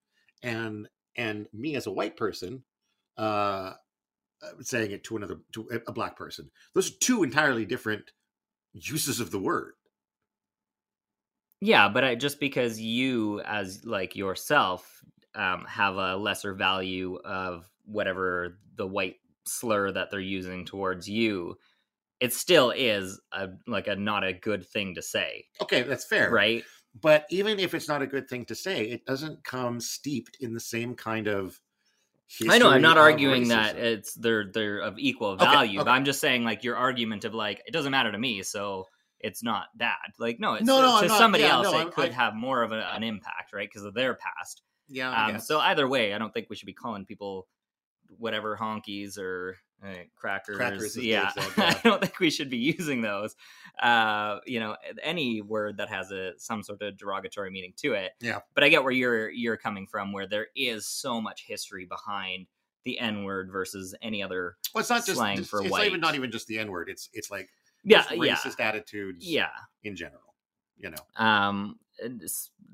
[0.43, 2.63] and and me as a white person
[3.17, 3.73] uh,
[4.41, 6.49] uh, saying it to another to a black person.
[6.73, 8.11] Those are two entirely different
[8.73, 9.73] uses of the word.
[11.61, 15.03] Yeah, but I, just because you, as like yourself,
[15.35, 21.57] um, have a lesser value of whatever the white slur that they're using towards you,
[22.19, 26.31] it still is a like a not a good thing to say, Okay, that's fair,
[26.31, 26.63] right?
[26.99, 30.53] But even if it's not a good thing to say, it doesn't come steeped in
[30.53, 31.59] the same kind of.
[32.47, 32.69] I know.
[32.69, 35.89] I'm not arguing that it's they're they're of equal Okay, value, but.
[35.89, 38.87] I'm just saying like your argument of like it doesn't matter to me, so
[39.23, 39.95] it's not bad.
[40.19, 42.13] Like no, it's, No, no, to I'm not- somebody yeah, else no, it could I-
[42.13, 43.67] have more of a, an impact, right?
[43.69, 44.61] Because of their past.
[44.87, 45.11] Yeah.
[45.27, 47.47] Um, so either way, I don't think we should be calling people
[48.17, 50.57] whatever honkies or uh, crackers.
[50.57, 51.31] Crackers, yeah.
[51.57, 53.35] I don't think we should be using those.
[53.81, 58.11] Uh, you know, any word that has a some sort of derogatory meaning to it.
[58.19, 58.39] Yeah.
[58.53, 62.47] But I get where you're you're coming from, where there is so much history behind
[62.83, 64.57] the N word versus any other.
[64.73, 66.69] well, it's not just slang just- for it's not even not even just the N
[66.69, 66.89] word.
[66.89, 67.49] It's it's like
[67.83, 69.49] Yeah, just yeah, racist attitudes yeah.
[69.83, 70.35] in general.
[70.77, 71.23] you know.
[71.25, 71.79] Um,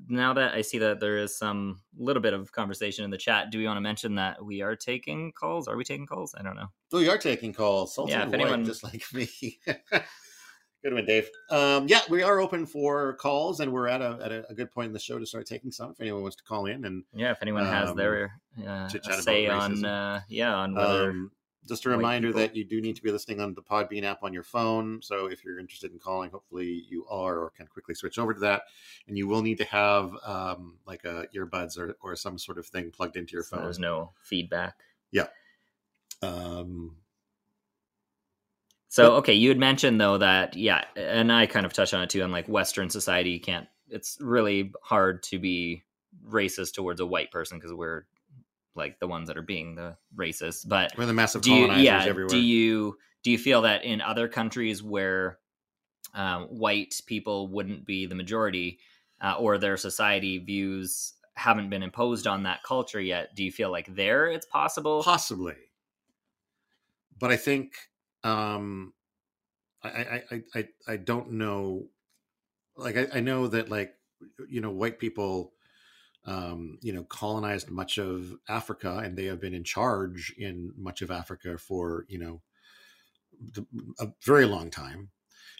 [0.08, 3.50] now that I see that there is some little bit of conversation in the chat,
[3.50, 5.68] do we want to mention that we are taking calls?
[5.68, 6.34] Are we taking calls?
[6.38, 6.68] I don't know.
[6.92, 7.94] We are taking calls.
[7.94, 9.28] Salty Yeah, if white, anyone- just like me.
[10.82, 11.28] good one, Dave.
[11.50, 14.70] Um, yeah, we are open for calls, and we're at a at a, a good
[14.70, 15.90] point in the show to start taking some.
[15.90, 18.30] If anyone wants to call in, and Yeah, if anyone has Um, their
[18.66, 21.30] uh, chit-chat a about say on, uh, yeah, on whether um,
[21.68, 24.32] just a reminder that you do need to be listening on the Podbean app on
[24.32, 25.00] your phone.
[25.02, 28.40] So if you're interested in calling, hopefully you are, or can quickly switch over to
[28.40, 28.62] that.
[29.06, 32.66] And you will need to have um, like a earbuds or or some sort of
[32.66, 33.64] thing plugged into your so phone.
[33.64, 34.76] there's no feedback.
[35.12, 35.26] Yeah.
[36.22, 36.96] Um,
[38.88, 42.10] So okay, you had mentioned though that yeah, and I kind of touched on it
[42.10, 42.22] too.
[42.22, 43.68] On like Western society, you can't.
[43.90, 45.84] It's really hard to be
[46.26, 48.04] racist towards a white person because we're
[48.74, 50.68] like the ones that are being the racist.
[50.68, 52.28] But we're the massive do you yeah everywhere.
[52.28, 55.38] do you do you feel that in other countries where
[56.14, 58.78] um, white people wouldn't be the majority
[59.20, 63.70] uh, or their society views haven't been imposed on that culture yet do you feel
[63.70, 65.54] like there it's possible possibly
[67.18, 67.74] but i think
[68.24, 68.92] um
[69.84, 71.86] i i i i, I don't know
[72.76, 73.94] like I, I know that like
[74.48, 75.52] you know white people
[76.28, 81.02] um you know colonized much of africa and they have been in charge in much
[81.02, 82.42] of africa for you know
[83.40, 83.66] the-
[84.00, 85.10] a very long time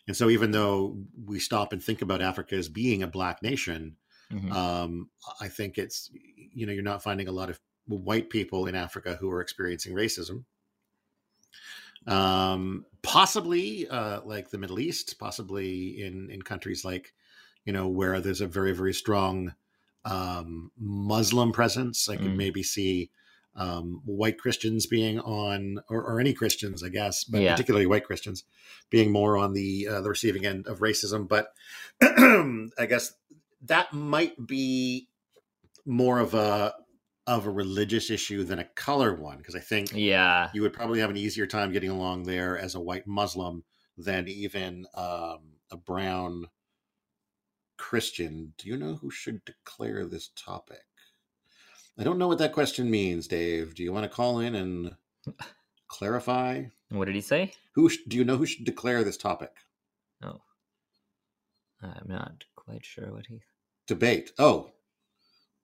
[0.08, 3.96] and so even though we stop and think about africa as being a black nation
[4.30, 4.52] Mhm.
[4.52, 8.74] um, I think it's you know you're not finding a lot of white people in
[8.74, 10.46] Africa who are experiencing racism.
[12.06, 17.14] Um, possibly uh, like the Middle East, possibly in in countries like
[17.64, 19.54] you know where there's a very very strong
[20.04, 22.08] um, Muslim presence.
[22.08, 22.36] I could Mm.
[22.36, 23.10] maybe see
[23.54, 27.52] um, white Christians being on, or, or any Christians, I guess, but Yeah.
[27.52, 28.44] particularly white Christians
[28.88, 31.26] being more on the uh, the receiving end of racism.
[31.26, 31.52] But
[32.00, 33.14] I guess
[33.62, 35.08] that might be
[35.84, 36.74] more of a
[37.26, 41.00] of a religious issue than a color one because I think yeah you would probably
[41.00, 43.64] have an easier time getting along there as a white Muslim
[43.96, 46.46] than even um, a brown
[47.78, 48.52] Christian.
[48.58, 50.82] Do you know who should declare this topic?
[51.98, 53.74] I don't know what that question means, Dave.
[53.74, 54.94] Do you want to call in and
[55.88, 56.64] clarify?
[56.90, 59.50] what did he say Who sh- do you know who should declare this topic?
[60.22, 60.40] oh
[61.82, 63.40] i'm not quite sure what he
[63.86, 64.32] Debate.
[64.38, 64.72] Oh,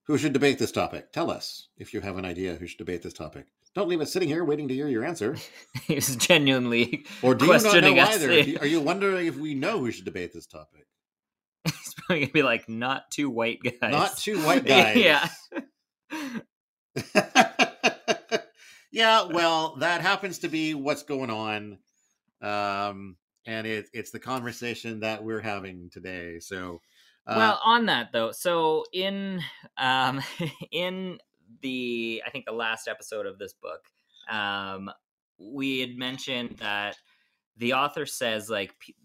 [0.07, 1.11] who should debate this topic?
[1.11, 3.45] Tell us if you have an idea who should debate this topic.
[3.75, 5.35] Don't leave us sitting here waiting to hear your answer.
[5.83, 8.59] he was genuinely Or do you not know questioning us either?
[8.61, 10.87] Are you wondering if we know who should debate this topic?
[12.09, 14.97] Gonna be like not two white guys Not two white guys.
[14.97, 15.27] yeah
[18.91, 21.77] yeah, well, that happens to be what's going on.
[22.41, 26.39] Um, and it, it's the conversation that we're having today.
[26.39, 26.81] So,
[27.27, 29.41] uh, well on that though so in
[29.77, 30.21] um
[30.71, 31.17] in
[31.61, 33.81] the i think the last episode of this book
[34.29, 34.91] um
[35.39, 36.95] we had mentioned that
[37.57, 38.95] the author says like p-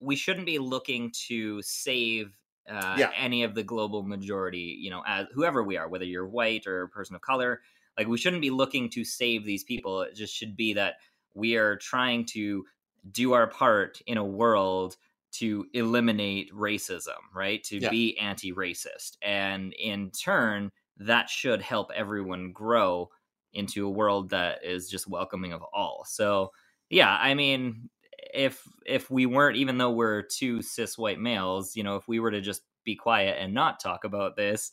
[0.00, 2.36] we shouldn't be looking to save
[2.68, 3.12] uh, Yeah.
[3.14, 6.82] any of the global majority you know as whoever we are whether you're white or
[6.82, 7.62] a person of color
[7.98, 10.96] like we shouldn't be looking to save these people it just should be that
[11.34, 12.64] we are trying to
[13.10, 14.96] do our part in a world
[15.32, 17.62] to eliminate racism, right?
[17.64, 17.88] To Yeah.
[17.88, 19.16] be anti racist.
[19.22, 23.10] And in turn, that should help everyone grow
[23.52, 26.04] into a world that is just welcoming of all.
[26.06, 26.50] So,
[26.88, 27.90] yeah, I mean,
[28.34, 32.20] if if we weren't even though we're two cis white males, you know, if we
[32.20, 34.72] were to just be quiet and not talk about this,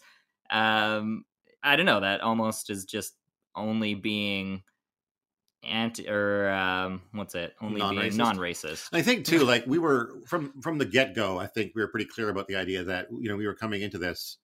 [0.49, 1.25] um
[1.63, 3.13] I don't know, that almost is just
[3.55, 4.63] only being
[5.63, 7.53] anti or um what's it?
[7.61, 8.17] Only Non-racist?
[8.17, 8.89] non-racist.
[8.93, 11.37] I think too, like we were from from the get go.
[11.39, 13.81] I think we were pretty clear about the idea that you know we were coming
[13.81, 14.37] into this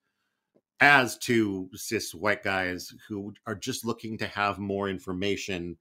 [0.80, 5.78] as two cis white guys who are just looking to have more information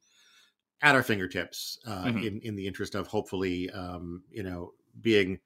[0.83, 2.27] at our fingertips uh, Mhm.
[2.27, 5.41] in in the interest of hopefully um, you know being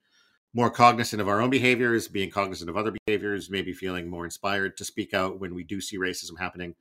[0.52, 4.74] more cognizant of our own behaviors, being cognizant of other behaviors, maybe feeling more inspired
[4.78, 6.74] to speak out when we do see racism happening.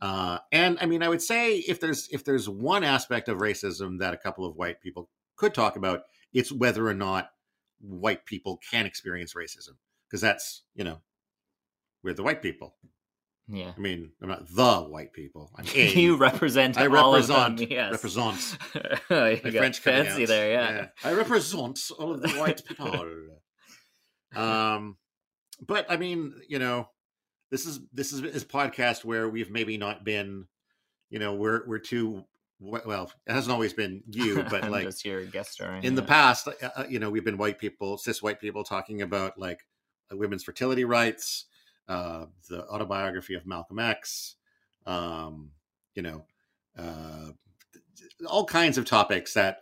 [0.00, 4.00] Uh, and I mean, I would say if there's if there's one aspect of racism
[4.00, 6.02] that a couple of white people could talk about,
[6.32, 7.30] it's whether or not
[7.80, 9.76] white people can experience racism,
[10.08, 11.00] because that's you know
[12.02, 12.74] we're the white people.
[13.48, 13.72] Yeah.
[13.76, 15.50] I mean, I'm not the white people.
[15.56, 15.92] I'm a.
[15.94, 17.68] you represent I all represent of them.
[17.70, 17.92] Yes.
[17.92, 18.58] represent
[19.10, 20.86] oh, you French fancy there, yeah.
[21.04, 23.06] I represent all of the white people.
[24.34, 24.96] um,
[25.66, 26.88] but I mean, you know,
[27.50, 30.46] this is this is this podcast where we've maybe not been,
[31.10, 32.24] you know, we're we're two
[32.60, 36.48] well, it hasn't always been you, but like just your guest starring in the past,
[36.48, 39.60] uh, uh, you know, we've been white people, cis white people, talking about like
[40.10, 41.46] women's fertility rights,
[41.88, 44.36] uh, the autobiography of Malcolm X,
[44.86, 45.50] um,
[45.94, 46.24] you know,
[46.78, 47.30] uh,
[48.26, 49.60] all kinds of topics that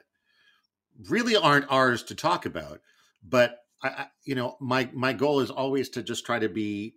[1.08, 2.80] really aren't ours to talk about.
[3.22, 6.94] But I, I, you know, my my goal is always to just try to be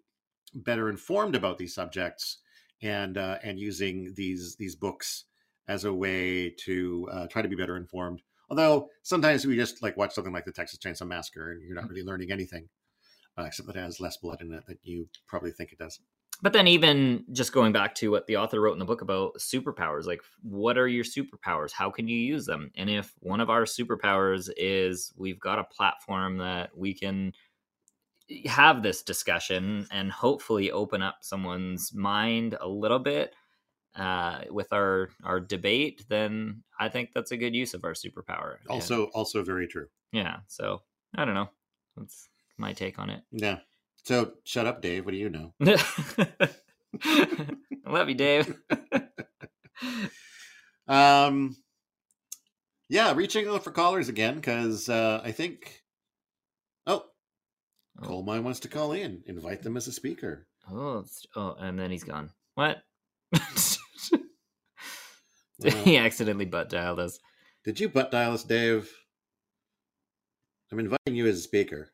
[0.53, 2.37] better informed about these subjects
[2.81, 5.25] and uh, and using these these books
[5.67, 8.21] as a way to uh, try to be better informed.
[8.49, 11.89] Although sometimes we just like watch something like the Texas Chainsaw Massacre and you're not
[11.89, 12.69] really learning anything,
[13.37, 15.99] uh, except that it has less blood in it than you probably think it does.
[16.41, 19.35] But then, even just going back to what the author wrote in the book about
[19.37, 21.71] superpowers, like what are your superpowers?
[21.71, 22.71] How can you use them?
[22.75, 27.31] And if one of our superpowers is we've got a platform that we can
[28.47, 33.33] have this discussion and hopefully open up someone's mind a little bit
[33.95, 38.57] uh, with our our debate, then I think that's a good use of our superpower.
[38.59, 39.87] And- Also, also very true.
[40.11, 40.37] yeah.
[40.47, 40.81] So
[41.15, 41.49] I don't know.
[41.95, 43.21] That's my take on it.
[43.31, 43.59] Yeah.
[44.03, 45.05] So shut up, Dave.
[45.05, 45.53] What do you know?
[47.03, 47.29] I
[47.87, 48.55] love you, Dave.
[50.87, 51.55] Um,
[52.89, 55.81] yeah, reaching out for callers again because uh, I think.
[56.85, 57.03] Oh,
[58.01, 58.05] Oh.
[58.05, 59.23] Coal Mine wants to call in.
[59.25, 60.47] Invite them as a speaker.
[60.69, 62.29] Oh, oh, and then he's gone.
[62.55, 62.83] What?
[65.59, 67.17] Well, he accidentally butt dialed us.
[67.63, 68.91] did you butt dial us, Dave?
[70.69, 71.93] I'm inviting you as a speaker.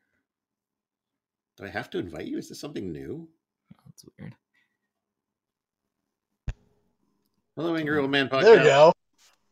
[1.62, 2.38] Do I have to invite you?
[2.38, 3.28] Is this something new?
[3.86, 4.34] That's weird.
[7.54, 8.42] Hello, Angry Old Man Podcast.
[8.42, 8.92] There you go.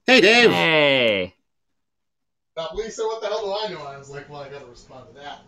[0.07, 0.51] Hey, Dave.
[0.51, 1.35] Hey,
[2.57, 3.87] Now, Lisa, what the hell do I know?
[3.87, 5.43] I was like, well, I got to respond to that.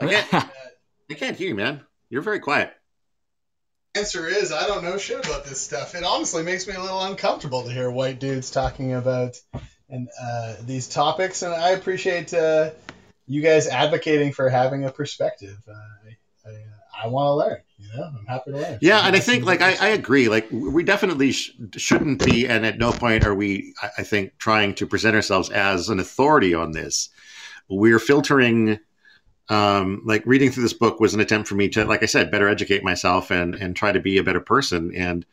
[0.00, 0.50] I can't.
[1.10, 1.82] I can't hear you, man.
[2.10, 2.72] You're very quiet.
[3.94, 5.94] Answer is, I don't know shit about this stuff.
[5.94, 9.40] It honestly makes me a little uncomfortable to hear white dudes talking about
[9.88, 12.70] and uh, these topics, and I appreciate uh,
[13.28, 15.58] you guys advocating for having a perspective.
[15.68, 17.58] Uh, I, I, I want to learn.
[17.78, 18.78] You know, I'm happy to learn.
[18.80, 20.28] Yeah, and I think like I, I agree.
[20.28, 23.74] Like we definitely sh- shouldn't be, and at no point are we.
[23.82, 27.10] I, I think trying to present ourselves as an authority on this.
[27.68, 28.80] We're filtering.
[29.50, 32.30] Um, like reading through this book was an attempt for me to, like I said,
[32.30, 34.92] better educate myself and and try to be a better person.
[34.94, 35.24] And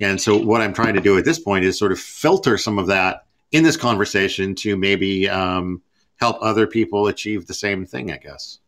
[0.00, 2.78] and so what I'm trying to do at this point is sort of filter some
[2.78, 5.82] of that in this conversation to maybe um,
[6.20, 8.10] help other people achieve the same thing.
[8.12, 8.58] I guess.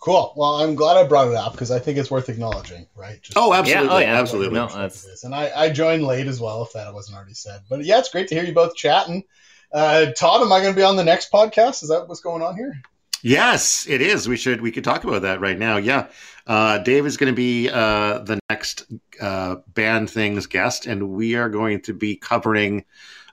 [0.00, 0.32] Cool.
[0.36, 3.20] Well, I'm glad I brought it up because I think it's worth acknowledging, right?
[3.20, 4.20] Just Oh, absolutely, oh, yeah.
[4.20, 4.54] absolutely.
[4.54, 7.62] No, that's- And I, I joined late as well, if that wasn't already said.
[7.68, 9.24] But yeah, it's great to hear you both chatting.
[9.72, 11.82] Uh, Todd, am I going to be on the next podcast?
[11.82, 12.80] Is that what's going on here?
[13.22, 14.28] Yes, it is.
[14.28, 15.78] We should we could talk about that right now.
[15.78, 16.06] Yeah,
[16.46, 18.84] uh, Dave is going to be uh, the next
[19.20, 22.84] uh, band things guest, and we are going to be covering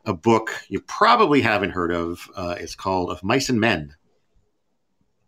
[0.06, 2.30] a book you probably haven't heard of.
[2.36, 3.96] Uh, it's called "Of Mice and Men."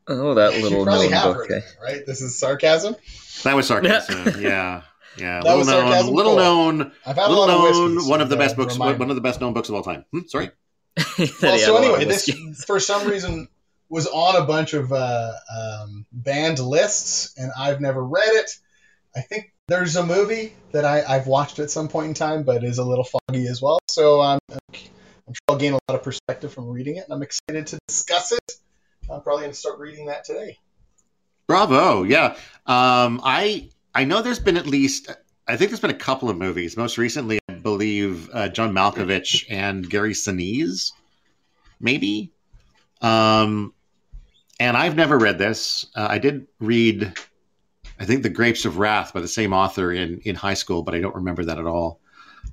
[0.08, 1.48] oh, that little probably known have book.
[1.50, 2.06] heard of it, right?
[2.06, 2.96] This is sarcasm.
[3.44, 4.26] That was sarcasm.
[4.42, 4.84] yeah,
[5.18, 5.42] yeah.
[5.42, 6.38] That little was known, little full.
[6.38, 8.08] known, I've had a little lot of known.
[8.10, 8.74] one of the best books.
[8.76, 9.12] remind One me.
[9.12, 10.06] of the best known books of all time.
[10.12, 10.52] Hmm, sorry.
[11.42, 12.30] Well, so anyway, this
[12.66, 13.48] for some reason
[13.90, 18.52] was on a bunch of uh, um, banned lists, and I've never read it.
[19.16, 22.63] I think there's a movie that I, I've watched at some point in time, but
[22.63, 23.80] is a little foggy as well.
[23.89, 24.60] So um, I'm
[25.34, 28.32] sure I'll gain a lot of perspective from reading it, and I'm excited to discuss
[28.32, 28.53] it.
[29.12, 30.58] I'm probably going to start reading that today.
[31.47, 32.03] Bravo!
[32.03, 35.10] Yeah, um, I I know there's been at least
[35.47, 36.75] I think there's been a couple of movies.
[36.75, 40.91] Most recently, I believe uh, John Malkovich and Gary Sinise,
[41.80, 42.32] maybe.
[43.01, 43.73] Um,
[44.60, 45.86] and I've never read this.
[45.95, 47.13] Uh, I did read,
[48.00, 50.96] I think, The Grapes of Wrath by the same author in in high school, but
[50.96, 52.00] I don't remember that at all.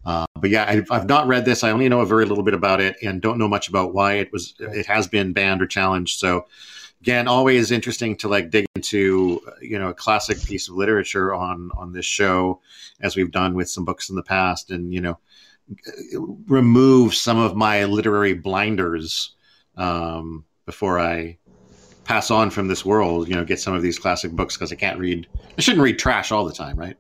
[0.05, 1.65] Uh, but yeah, I, I've not read this.
[1.65, 4.15] I only know a very little bit about it, and don't know much about why
[4.15, 4.55] it was.
[4.59, 6.19] It has been banned or challenged.
[6.19, 6.47] So
[7.05, 11.71] again always interesting to like dig into you know a classic piece of literature on
[11.77, 12.59] on this show
[13.03, 15.19] as we've done with some books in the past and you know
[16.47, 19.35] remove some of my literary blinders
[19.77, 21.37] um, before i
[22.05, 24.77] pass on from this world you know get some of these classic books because i
[24.77, 26.97] can't read i shouldn't read trash all the time right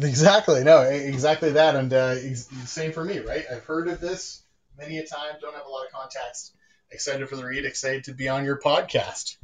[0.00, 0.64] Exactly.
[0.64, 1.74] No, exactly that.
[1.74, 3.44] And uh, same for me, right?
[3.50, 4.42] I've heard of this
[4.76, 5.34] many a time.
[5.40, 6.54] Don't have a lot of context.
[6.90, 7.64] Excited for the read.
[7.64, 9.36] Excited to be on your podcast.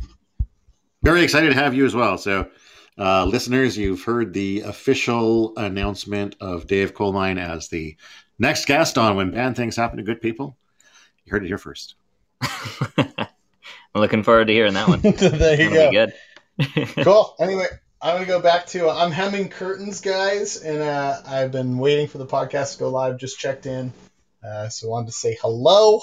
[1.03, 2.49] very excited to have you as well so
[2.99, 7.97] uh, listeners you've heard the official announcement of dave colemine as the
[8.39, 10.57] next guest on when bad things happen to good people
[11.25, 11.95] you heard it here first
[13.95, 15.01] I'm looking forward to hearing that one.
[15.03, 16.07] there you That'll be go.
[16.07, 16.15] good.
[17.05, 17.35] Cool.
[17.41, 17.67] Anyway,
[18.01, 22.19] I'm gonna go back to I'm hemming curtains, guys, and uh, I've been waiting for
[22.19, 23.19] the podcast to go live.
[23.19, 23.93] Just checked in,
[24.47, 26.01] uh, so wanted to say hello.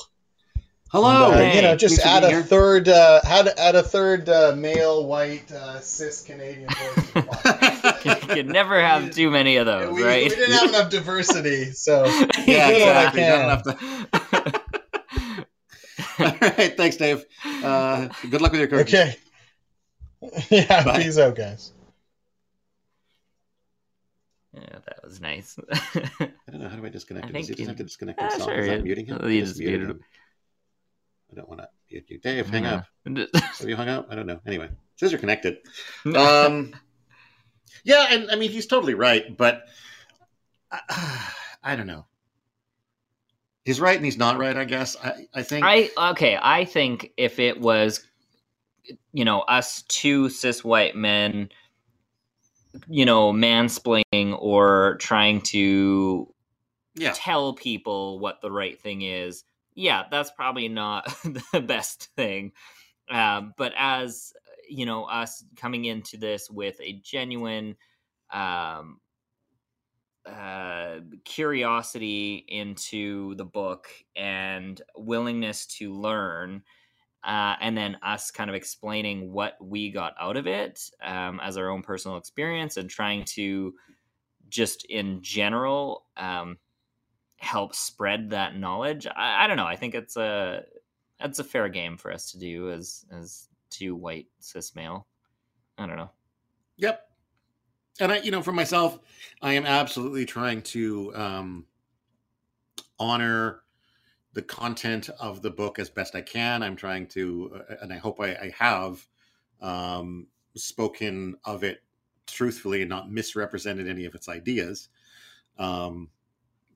[0.89, 1.31] Hello.
[1.31, 5.07] And, uh, you know, just add a, third, uh, add, add a third, uh, male,
[5.07, 7.15] white, uh, cis Canadian voice.
[8.03, 10.23] you can never have too many of those, we, right?
[10.23, 12.03] We didn't have enough diversity, so
[12.45, 13.21] yeah, exactly.
[13.21, 14.20] Not enough to...
[16.41, 17.25] All right, thanks, Dave.
[17.45, 18.93] Uh, good luck with your curtains.
[18.93, 19.15] Okay.
[20.51, 21.01] Yeah, Bye.
[21.01, 21.73] peace out, guys.
[24.53, 25.57] Yeah, that was nice.
[25.71, 26.69] I don't know.
[26.69, 27.33] How do I disconnect him?
[27.33, 28.49] Does he just have to disconnect himself?
[28.49, 29.19] Sure, Is that muting him?
[29.27, 29.89] You just muted him.
[29.91, 29.99] him.
[31.31, 32.19] I don't want to mute you.
[32.19, 32.83] Dave, hang Yeah.
[33.07, 33.29] up.
[33.59, 34.07] Have you hung up?
[34.11, 34.39] I don't know.
[34.45, 35.57] Anyway, it says you're connected.
[36.05, 36.75] Um,
[37.83, 39.63] yeah, and I mean, he's totally right, but
[40.69, 40.77] uh,
[41.63, 42.05] I don't know.
[43.65, 44.95] He's right and he's not right, I guess.
[45.03, 45.65] I, I think.
[45.65, 46.37] I okay.
[46.41, 48.05] I think if it was,
[49.13, 51.49] you know, us two cis white men,
[52.87, 56.33] you know, mansplaining or trying to
[56.95, 57.13] yeah.
[57.15, 59.43] tell people what the right thing is,
[59.75, 61.05] yeah, that's probably not
[61.53, 62.53] the best thing.
[63.09, 64.33] Um, but as
[64.67, 67.75] you know, us coming into this with a genuine
[68.31, 68.99] um,
[70.25, 76.61] uh, curiosity into the book and willingness to learn,
[77.23, 81.57] uh, and then us kind of explaining what we got out of it um, as
[81.57, 83.73] our own personal experience and trying to
[84.49, 86.57] just in general um,
[87.37, 89.07] help spread that knowledge.
[89.07, 89.65] I, I don't know.
[89.65, 90.63] I think it's a
[91.19, 95.07] it's a fair game for us to do as as two white cis male.
[95.77, 96.11] I don't know.
[96.77, 97.10] Yep.
[98.01, 98.97] And I, you know, for myself,
[99.43, 101.65] I am absolutely trying to um,
[102.99, 103.61] honor
[104.33, 106.63] the content of the book as best I can.
[106.63, 109.07] I'm trying to, uh, and I hope I, I have
[109.61, 110.25] um,
[110.55, 111.83] spoken of it
[112.25, 114.89] truthfully and not misrepresented any of its ideas.
[115.59, 116.09] Um,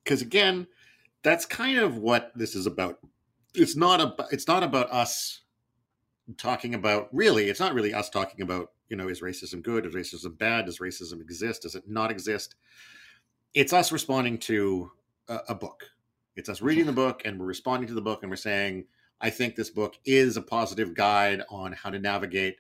[0.04, 0.68] because again,
[1.24, 3.00] that's kind of what this is about.
[3.56, 4.32] It's not about.
[4.32, 5.42] It's not about us
[6.38, 7.10] talking about.
[7.12, 8.72] Really, it's not really us talking about.
[8.90, 9.86] You know, is racism good?
[9.86, 10.66] Is racism bad?
[10.66, 11.64] Does racism exist?
[11.64, 12.56] Does it not exist?
[13.54, 14.92] It's us responding to
[15.28, 15.86] a, a book.
[16.36, 18.86] It's us reading the book and we're responding to the book and we're saying,
[19.22, 22.58] I think this book is a positive guide on how to navigate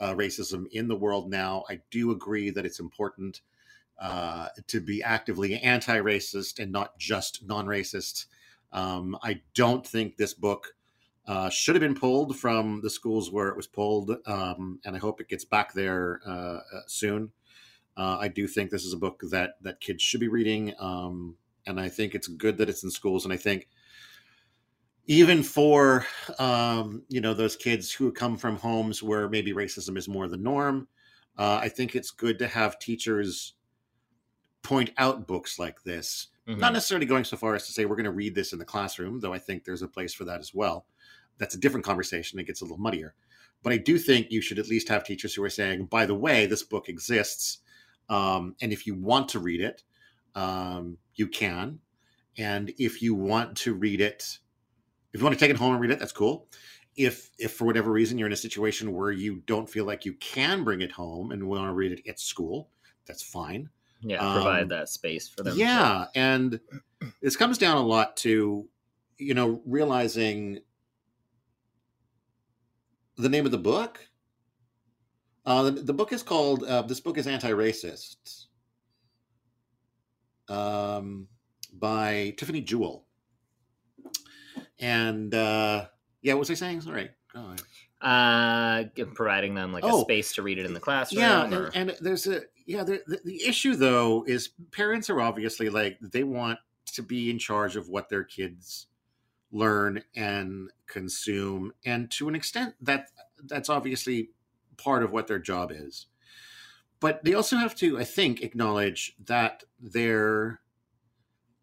[0.00, 1.64] uh, racism in the world now.
[1.68, 3.42] I do agree that it's important
[4.00, 8.26] uh, to be actively anti-racist and not just non-racist.
[8.72, 10.74] Um, I don't think this book
[11.30, 14.98] uh, should have been pulled from the schools where it was pulled, um, and I
[14.98, 16.58] hope it gets back there uh,
[16.88, 17.30] soon.
[17.96, 21.36] Uh, I do think this is a book that that kids should be reading, um,
[21.68, 23.24] and I think it's good that it's in schools.
[23.24, 23.68] And I think
[25.06, 26.04] even for
[26.40, 30.36] um, you know those kids who come from homes where maybe racism is more the
[30.36, 30.88] norm,
[31.38, 33.54] uh, I think it's good to have teachers
[34.62, 36.26] point out books like this.
[36.48, 36.58] Mm-hmm.
[36.58, 38.64] Not necessarily going so far as to say we're going to read this in the
[38.64, 40.86] classroom, though I think there's a place for that as well.
[41.40, 42.38] That's a different conversation.
[42.38, 43.14] It gets a little muddier.
[43.62, 46.14] But I do think you should at least have teachers who are saying, by the
[46.14, 47.58] way, this book exists.
[48.08, 49.82] Um, and if you want to read it,
[50.34, 51.80] um, you can.
[52.38, 54.38] And if you want to read it,
[55.12, 56.46] if you want to take it home and read it, that's cool.
[56.96, 60.14] If, if for whatever reason you're in a situation where you don't feel like you
[60.14, 62.68] can bring it home and want to read it at school,
[63.06, 63.70] that's fine.
[64.02, 65.58] Yeah, provide um, that space for them.
[65.58, 66.58] Yeah, and
[67.20, 68.66] this comes down a lot to,
[69.18, 70.60] you know, realizing
[73.20, 74.00] the name of the book.
[75.46, 76.64] Uh, the, the book is called.
[76.64, 78.46] Uh, this book is anti-racist.
[80.48, 81.28] Um,
[81.72, 83.06] by Tiffany Jewell.
[84.80, 85.86] And uh,
[86.22, 86.80] yeah, what was I saying?
[86.82, 87.10] Sorry.
[88.00, 91.22] Uh, providing them like oh, a space to read it in the classroom.
[91.22, 92.82] Yeah, and, and, there's a yeah.
[92.82, 96.58] The, the issue though is parents are obviously like they want
[96.94, 98.86] to be in charge of what their kids
[99.52, 103.10] learn and consume, and to an extent that
[103.44, 104.30] that's obviously
[104.76, 106.06] part of what their job is.
[107.00, 110.60] But they also have to, I think, acknowledge that their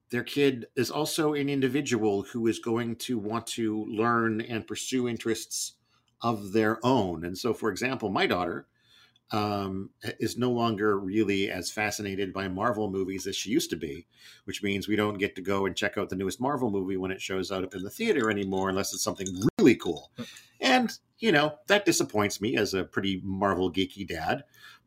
[0.09, 5.07] their kid is also an individual who is going to want to learn and pursue
[5.07, 5.73] interests
[6.21, 7.25] of their own.
[7.25, 8.67] And so, for example, my daughter
[9.31, 14.05] um, is no longer really as fascinated by Marvel movies as she used to be,
[14.45, 17.11] which means we don't get to go and check out the newest Marvel movie when
[17.11, 19.27] it shows up in the theater anymore, unless it's something
[19.59, 20.11] really cool.
[20.17, 20.23] Hmm.
[20.61, 24.43] And, you know, that disappoints me as a pretty Marvel geeky dad.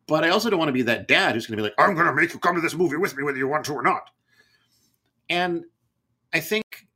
[0.07, 1.95] But I also don't want to be that dad who's going to be like, I'm
[1.95, 3.83] going to make you come to this movie with me whether you want to or
[3.83, 4.11] not.
[5.29, 5.65] And
[6.33, 6.89] I think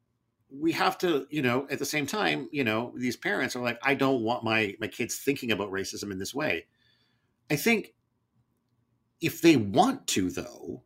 [0.60, 3.78] we have to you know at the same time you know these parents are like
[3.82, 6.64] i don't want my my kids thinking about racism in this way
[7.50, 7.94] i think
[9.24, 10.82] if they want to, though,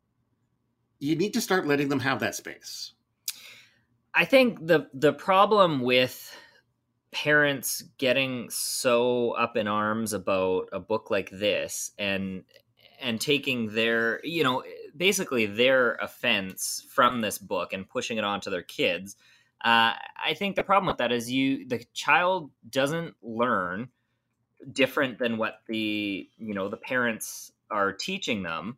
[1.01, 2.93] you need to start letting them have that space.
[4.15, 6.37] I think the the problem with
[7.11, 12.45] parents getting so up in arms about a book like this and
[13.01, 14.63] and taking their you know
[14.97, 19.17] basically their offense from this book and pushing it onto their kids
[19.65, 23.89] uh, i think the problem with that is you the child doesn't learn
[24.73, 28.77] different than what the you know the parents are teaching them.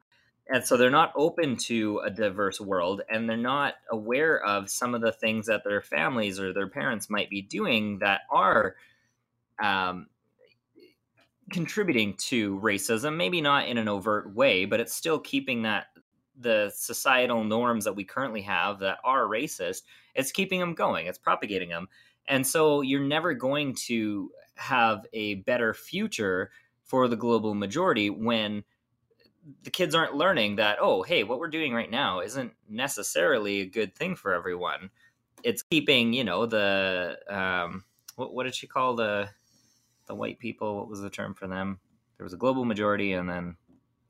[0.52, 4.96] And so they're not open to a diverse world and they're not aware of some
[4.96, 8.74] of the things that their families or their parents might be doing that are
[9.62, 10.08] um,
[11.50, 15.86] contributing to racism maybe not in an overt way but it's still keeping that
[16.38, 19.82] the societal norms that we currently have that are racist
[20.14, 21.88] it's keeping them going it's propagating them
[22.28, 26.50] and so you're never going to have a better future
[26.84, 28.62] for the global majority when
[29.62, 33.66] the kids aren't learning that oh hey what we're doing right now isn't necessarily a
[33.66, 34.90] good thing for everyone.
[35.42, 37.84] It's keeping you know the um
[38.16, 39.30] what, what did she call the
[40.06, 40.76] the white people?
[40.76, 41.80] What was the term for them?
[42.18, 43.56] There was a global majority and then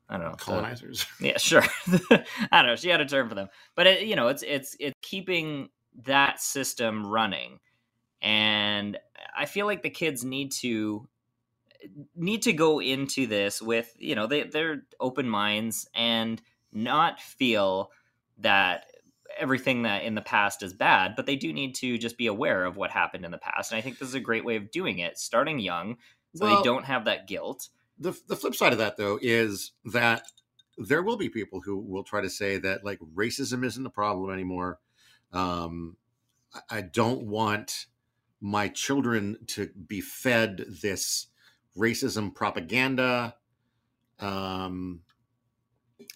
[0.09, 1.05] i don't know colonizers.
[1.21, 1.63] The, yeah sure.
[2.51, 2.75] I don't know.
[2.75, 3.47] She had a term for them.
[3.75, 5.69] But it, you know it's it's it's keeping
[6.03, 7.59] that system running
[8.21, 8.97] and
[9.37, 11.07] i feel like the kids need to
[12.15, 16.41] need to go into this with you know they they're open minds and
[16.71, 17.91] not feel
[18.37, 18.85] that
[19.37, 22.65] everything that in the past is bad but they do need to just be aware
[22.65, 23.71] of what happened in the past.
[23.71, 25.97] And i think this is a great way of doing it starting young
[26.35, 27.67] so well, they don't have that guilt.
[27.99, 30.23] The, the flip side of that though is that
[30.77, 34.31] there will be people who will try to say that like racism isn't the problem
[34.31, 34.79] anymore.
[35.33, 35.97] Um,
[36.69, 37.85] i don't want
[38.41, 41.27] my children to be fed this
[41.77, 43.35] racism propaganda.
[44.19, 45.01] Um,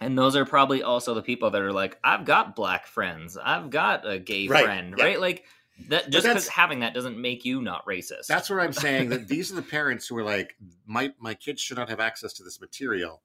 [0.01, 3.69] and those are probably also the people that are like, I've got black friends, I've
[3.69, 4.65] got a gay right.
[4.65, 5.03] friend, yeah.
[5.05, 5.21] right?
[5.21, 5.45] Like
[5.89, 8.27] that just because having that doesn't make you not racist.
[8.27, 9.09] That's what I'm saying.
[9.09, 10.55] that these are the parents who are like,
[10.85, 13.21] my my kids should not have access to this material,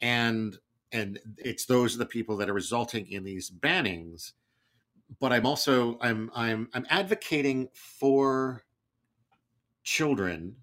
[0.00, 0.58] and
[0.90, 4.32] and it's those are the people that are resulting in these bannings.
[5.20, 8.62] But I'm also I'm I'm I'm advocating for
[9.82, 10.56] children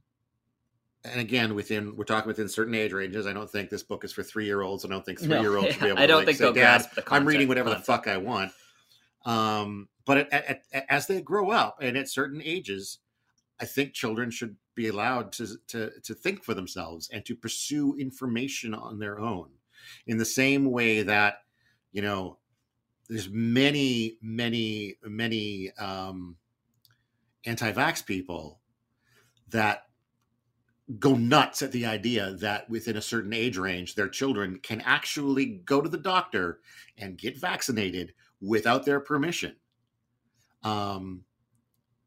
[1.03, 3.25] and again, within we're talking within certain age ranges.
[3.25, 4.83] I don't think this book is for three year olds.
[4.83, 5.99] I don't think three year olds no, should be able.
[5.99, 7.85] I don't to, like, think say, Dad, I'm reading whatever concept.
[7.85, 8.51] the fuck I want.
[9.25, 12.99] Um, but at, at, as they grow up and at certain ages,
[13.59, 17.95] I think children should be allowed to, to to think for themselves and to pursue
[17.97, 19.49] information on their own,
[20.05, 21.39] in the same way that
[21.91, 22.37] you know
[23.09, 26.37] there's many many many um,
[27.45, 28.59] anti-vax people
[29.49, 29.85] that
[30.97, 35.45] go nuts at the idea that within a certain age range, their children can actually
[35.65, 36.59] go to the doctor
[36.97, 39.55] and get vaccinated without their permission.
[40.63, 41.23] Um,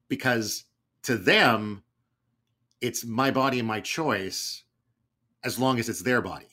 [0.09, 0.65] because
[1.05, 1.85] to them,
[2.81, 4.65] it's my body and my choice
[5.45, 6.52] as long as it's their body.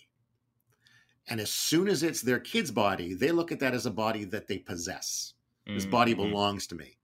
[1.30, 4.24] And as soon as it's their kid's body, they look at that as a body
[4.26, 5.34] that they possess.
[5.68, 6.32] This body mm-hmm.
[6.32, 6.98] belongs to me.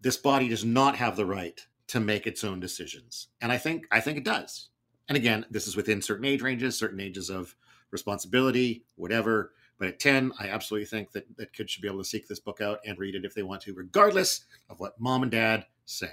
[0.00, 3.28] This body does not have the right to make its own decisions.
[3.40, 4.68] And I think I think it does.
[5.08, 7.54] And again, this is within certain age ranges, certain ages of
[7.90, 9.52] responsibility, whatever.
[9.78, 12.40] But at 10, I absolutely think that, that kids should be able to seek this
[12.40, 15.66] book out and read it if they want to, regardless of what mom and dad
[15.84, 16.12] say.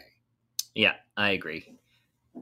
[0.76, 1.78] Yeah, I agree.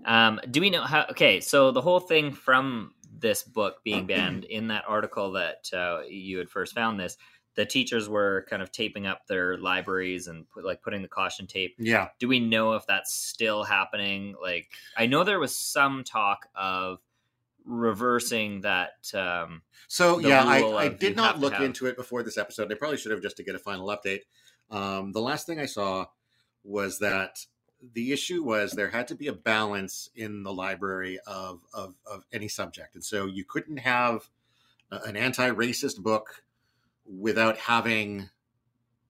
[0.06, 1.06] Um, do we know how?
[1.12, 6.02] Okay, so the whole thing from this book being banned in that article that uh,
[6.08, 7.18] you had first found this
[7.56, 11.48] the teachers were kind of taping up their libraries and put, like putting the caution
[11.48, 11.76] tape.
[11.78, 12.10] Yeah.
[12.20, 14.36] Do we know if that's still happening?
[14.42, 17.00] Like, I know there was some talk of
[17.66, 19.12] reversing that.
[19.14, 21.62] Um, so yeah, I, I did not look have...
[21.62, 22.72] into it before this episode.
[22.72, 24.22] I probably should have just to get a final update.
[24.72, 26.08] Um, the last thing I saw
[26.64, 27.46] was that
[27.94, 32.24] the issue was there had to be a balance in the library of of, of
[32.32, 34.30] any subject, and so you couldn't have
[35.06, 36.44] an anti-racist book
[37.06, 38.30] without having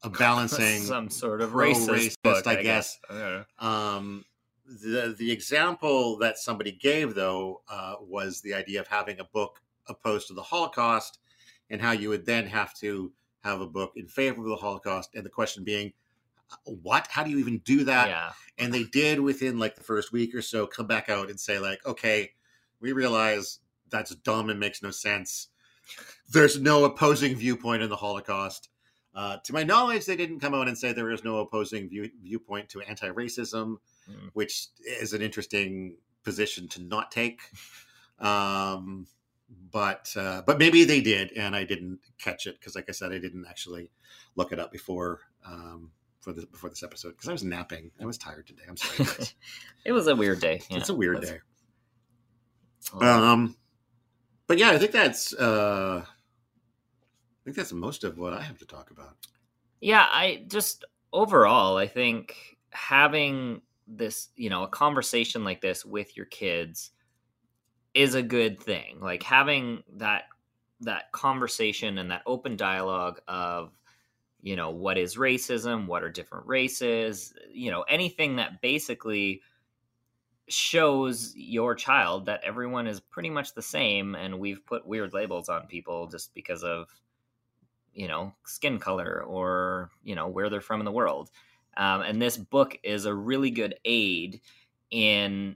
[0.04, 3.00] a balancing some sort of racist, racist book, I, I guess.
[3.10, 3.46] guess.
[3.60, 4.26] Um,
[4.66, 9.62] the the example that somebody gave though uh, was the idea of having a book
[9.88, 11.20] opposed to the Holocaust,
[11.70, 13.12] and how you would then have to
[13.44, 15.92] have a book in favor of the Holocaust, and the question being,
[16.66, 17.08] what?
[17.10, 18.10] How do you even do that?
[18.10, 18.32] Yeah.
[18.58, 21.60] And they did within like the first week or so come back out and say
[21.60, 22.32] like, okay,
[22.80, 25.48] we realize that's dumb and makes no sense
[26.30, 28.70] there's no opposing viewpoint in the Holocaust.
[29.16, 32.10] Uh, to my knowledge, they didn't come out and say there is no opposing view,
[32.22, 33.78] viewpoint to anti-racism,
[34.10, 34.30] mm.
[34.34, 37.42] which is an interesting position to not take.
[38.20, 39.08] Um,
[39.72, 43.12] but uh, but maybe they did, and I didn't catch it because, like I said,
[43.12, 43.90] I didn't actually
[44.36, 45.92] look it up before um,
[46.24, 47.92] for this before this episode because I was napping.
[48.02, 48.64] I was tired today.
[48.68, 49.28] I'm sorry.
[49.86, 50.62] it was a weird day.
[50.70, 51.40] Yeah, it's a weird day.
[53.00, 53.56] Um,
[54.48, 58.66] but yeah, I think that's uh, I think that's most of what I have to
[58.66, 59.16] talk about.
[59.82, 62.36] Yeah, I just overall, I think
[62.72, 66.92] having this, you know, a conversation like this with your kids
[67.94, 69.00] is a good thing.
[69.02, 70.24] Like having that
[70.82, 73.72] that conversation and that open dialogue of
[74.44, 79.42] you know what is racism what are different races you know anything that basically
[80.50, 85.50] shows your child that everyone is pretty much the same and we've put weird labels
[85.50, 86.88] on people just because of
[87.94, 91.30] you know skin color or you know where they're from in the world.
[91.76, 94.42] Um, and this book is a really good aid
[94.92, 95.56] in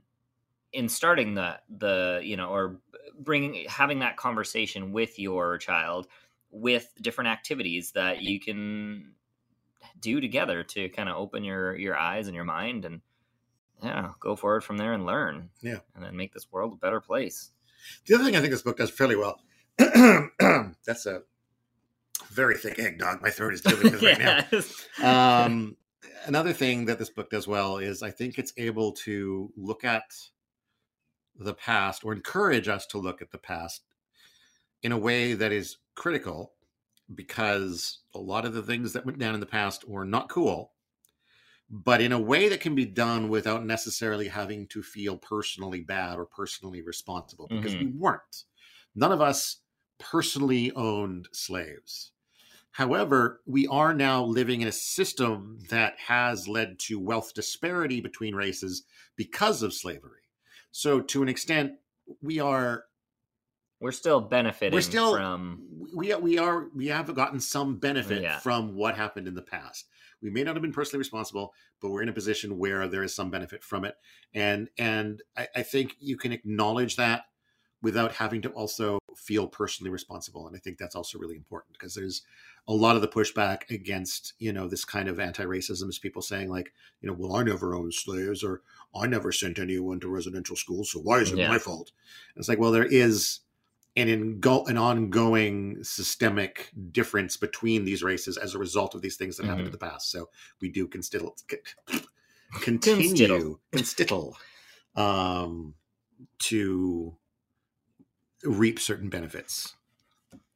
[0.74, 2.80] in starting the the you know or
[3.20, 6.08] bringing having that conversation with your child
[6.52, 9.14] with different activities that you can
[10.00, 13.02] do together to kind of open your your eyes and your mind and
[13.84, 15.50] yeah go forward from there and learn.
[15.62, 15.80] Yeah.
[15.96, 17.52] And then make this world a better place.
[18.06, 19.40] The other thing i think this book does fairly well
[19.78, 21.22] that's a
[22.32, 24.48] very thick eggnog my throat is dealing with right
[25.00, 25.46] now.
[25.46, 25.78] Um,
[26.26, 30.12] another thing that this book does well is i think it's able to look at
[31.40, 33.84] the past or encourage us to look at the past
[34.84, 36.54] in a way that is critical
[37.14, 40.72] because a lot of the things that went down in the past were not cool
[41.70, 46.18] but in a way that can be done without necessarily having to feel personally bad
[46.18, 47.86] or personally responsible because mm-hmm.
[47.86, 48.44] we weren't.
[48.96, 49.58] None of us
[50.00, 52.12] personally owned slaves.
[52.72, 58.36] However we are now living in a system that has led to wealth disparity between
[58.36, 58.84] races
[59.16, 60.22] because of slavery.
[60.72, 61.74] So to an extent,
[62.22, 62.86] we are
[63.80, 65.62] we're still benefiting we're still from
[65.96, 68.40] we we are we have gotten some benefit yeah.
[68.40, 69.88] from what happened in the past
[70.22, 73.14] we may not have been personally responsible but we're in a position where there is
[73.14, 73.96] some benefit from it
[74.34, 77.26] and and I, I, think you can acknowledge that
[77.82, 81.94] without having to also feel personally responsible and i think that's also really important because
[81.94, 82.24] there's
[82.68, 86.50] a lot of the pushback against you know this kind of anti-racism is people saying
[86.50, 88.62] like you know well i never owned slaves or
[88.96, 91.48] i never sent anyone to residential schools so why is it yeah.
[91.48, 91.92] my fault
[92.36, 93.40] and it's like well there is
[93.98, 99.38] an, ingo- an ongoing systemic difference between these races as a result of these things
[99.38, 99.50] that mm-hmm.
[99.50, 100.30] happened in the past so
[100.62, 100.88] we do
[102.62, 104.38] continue constittle
[104.96, 105.74] um,
[106.40, 107.16] to
[108.44, 109.74] reap certain benefits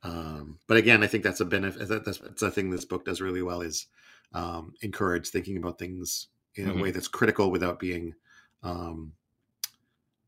[0.03, 1.87] um, but again, I think that's a benefit.
[1.87, 3.87] That's, that's a thing this book does really well is
[4.33, 6.79] um, encourage thinking about things in mm-hmm.
[6.79, 8.13] a way that's critical without being
[8.63, 9.13] um,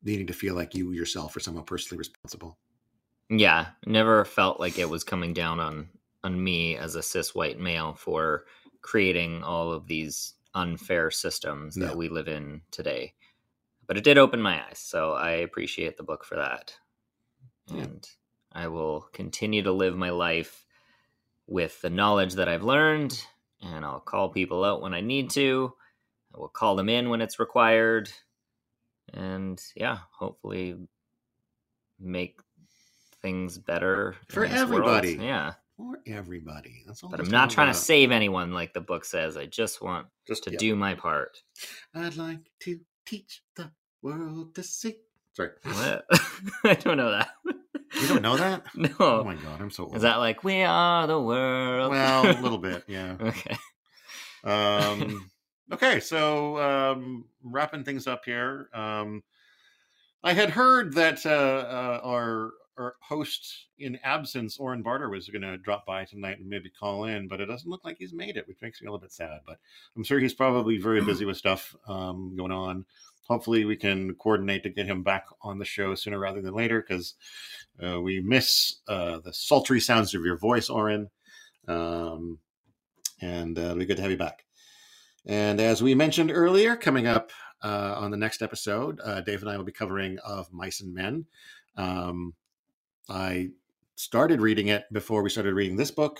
[0.04, 2.58] needing to feel like you yourself are somehow personally responsible.
[3.30, 5.90] Yeah, never felt like it was coming down on
[6.24, 8.46] on me as a cis white male for
[8.82, 13.14] creating all of these unfair systems that we live in today.
[13.88, 16.76] But it did open my eyes, so I appreciate the book for that.
[17.68, 17.84] Yeah.
[17.84, 18.08] And
[18.52, 20.66] I will continue to live my life
[21.48, 23.22] with the knowledge that I've learned,
[23.62, 25.74] and I'll call people out when I need to.
[26.34, 28.10] I will call them in when it's required.
[29.14, 30.78] And yeah, hopefully
[32.00, 32.40] make
[33.24, 35.16] things better for everybody.
[35.16, 35.28] World.
[35.28, 35.54] Yeah.
[35.78, 36.84] For everybody.
[36.86, 37.10] That's all.
[37.10, 37.78] But I'm not trying about.
[37.78, 39.38] to save anyone like the book says.
[39.38, 40.60] I just want just to yep.
[40.60, 41.42] do my part.
[41.96, 43.72] I'd like to teach the
[44.04, 44.98] world to see.
[45.34, 45.50] Sorry.
[45.64, 46.06] What?
[46.64, 47.30] I don't know that.
[48.00, 48.64] You don't know that?
[48.76, 48.90] no.
[49.00, 49.96] Oh my god, I'm so old.
[49.96, 51.92] Is that like we are the world?
[51.92, 53.16] Well, a little bit, yeah.
[53.20, 53.58] okay.
[54.44, 55.32] Um
[55.72, 58.70] okay, so um wrapping things up here.
[58.74, 59.24] Um
[60.24, 65.42] I had heard that uh, uh our our host in absence, Oren Barter, was going
[65.42, 68.38] to drop by tonight and maybe call in, but it doesn't look like he's made
[68.38, 69.42] it, which makes me a little bit sad.
[69.46, 69.58] But
[69.96, 72.86] I'm sure he's probably very busy with stuff um, going on
[73.28, 76.82] hopefully we can coordinate to get him back on the show sooner rather than later
[76.82, 77.16] because
[77.84, 81.10] uh, we miss uh, the sultry sounds of your voice, Oren.
[81.68, 82.40] Um,
[83.22, 84.46] and uh, it'll be good to have you back.
[85.26, 87.32] And as we mentioned earlier, coming up
[87.64, 90.94] uh, on the next episode, uh, Dave and I will be covering of Mice and
[90.94, 91.26] Men.
[91.78, 92.34] Um,
[93.10, 93.50] I
[93.96, 96.20] started reading it before we started reading this book,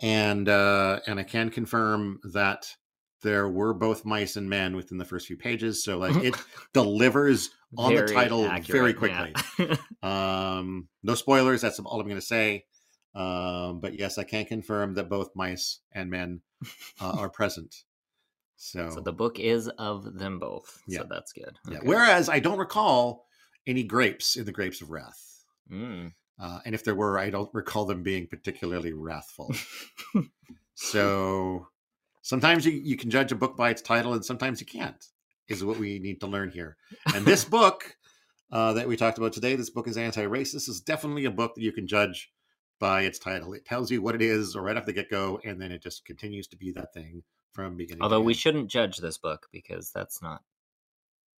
[0.00, 2.74] and uh, and I can confirm that
[3.22, 6.34] there were both mice and men within the first few pages so like it
[6.72, 9.76] delivers on very the title accurate, very quickly yeah.
[10.56, 12.64] um no spoilers that's all i'm going to say
[13.14, 16.40] um but yes i can confirm that both mice and men
[17.00, 17.84] uh, are present
[18.56, 21.00] so so the book is of them both yeah.
[21.00, 21.76] so that's good okay.
[21.76, 23.26] yeah whereas i don't recall
[23.66, 25.29] any grapes in the grapes of wrath
[25.70, 26.12] Mm.
[26.38, 29.54] Uh, and if there were, I don't recall them being particularly wrathful.
[30.74, 31.66] so
[32.22, 35.04] sometimes you, you can judge a book by its title, and sometimes you can't,
[35.48, 36.76] is what we need to learn here.
[37.14, 37.96] And this book
[38.50, 41.54] uh, that we talked about today, this book is anti racist, is definitely a book
[41.54, 42.32] that you can judge
[42.78, 43.52] by its title.
[43.52, 46.06] It tells you what it is right off the get go, and then it just
[46.06, 48.02] continues to be that thing from beginning.
[48.02, 50.42] Although we shouldn't judge this book because that's not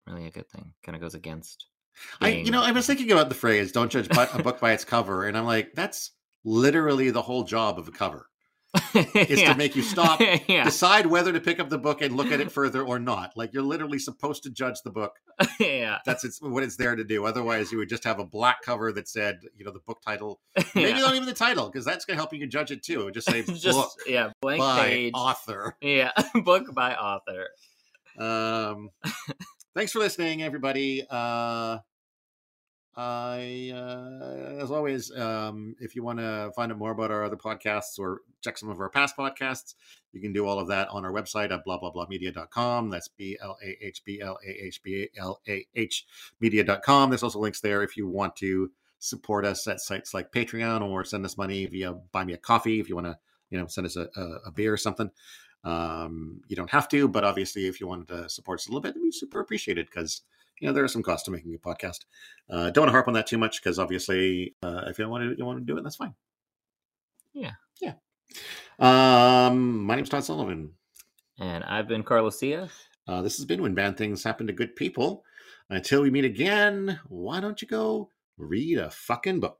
[0.07, 0.73] really a good thing.
[0.83, 1.65] Kind of goes against.
[2.19, 4.85] I, you know, I was thinking about the phrase "Don't judge a book by its
[4.85, 6.11] cover," and I'm like, that's
[6.43, 8.27] literally the whole job of a cover
[8.95, 9.51] is yeah.
[9.51, 10.63] to make you stop, yeah.
[10.63, 13.33] decide whether to pick up the book and look at it further or not.
[13.35, 15.17] Like you're literally supposed to judge the book.
[15.59, 17.25] yeah, that's it's, what it's there to do.
[17.25, 20.39] Otherwise, you would just have a black cover that said, you know, the book title.
[20.73, 20.99] Maybe yeah.
[20.99, 23.07] not even the title, because that's going to help you judge it too.
[23.07, 25.75] It just say just, book, yeah, blank by page, author.
[25.81, 26.11] Yeah,
[26.45, 27.47] book by author.
[28.17, 28.89] Um,
[29.75, 31.05] thanks for listening, everybody.
[31.09, 31.79] Uh,
[32.95, 37.37] I, uh, as always, um, if you want to find out more about our other
[37.37, 39.75] podcasts or check some of our past podcasts,
[40.11, 42.89] you can do all of that on our website at blah blah blah media.com.
[42.89, 46.05] That's B L A H B L A H B L A H
[46.41, 47.09] media.com.
[47.09, 51.05] There's also links there if you want to support us at sites like Patreon or
[51.05, 53.17] send us money via Buy Me a Coffee if you want to,
[53.49, 55.09] you know, send us a, a, a beer or something.
[55.63, 58.81] Um, you don't have to, but obviously, if you wanted to support us a little
[58.81, 60.21] bit, we super appreciate it because
[60.59, 62.05] you know there are some costs to making a podcast.
[62.49, 65.11] Uh, don't want to harp on that too much because obviously, uh, if you don't
[65.11, 66.13] want to, you want to do it, that's fine.
[67.33, 67.51] Yeah,
[67.81, 67.93] yeah.
[68.79, 70.71] Um, my name's Todd Sullivan,
[71.39, 72.67] and I've been Carlos Cia.
[73.07, 75.23] Uh, this has been when bad things happen to good people.
[75.69, 79.59] Until we meet again, why don't you go read a fucking book?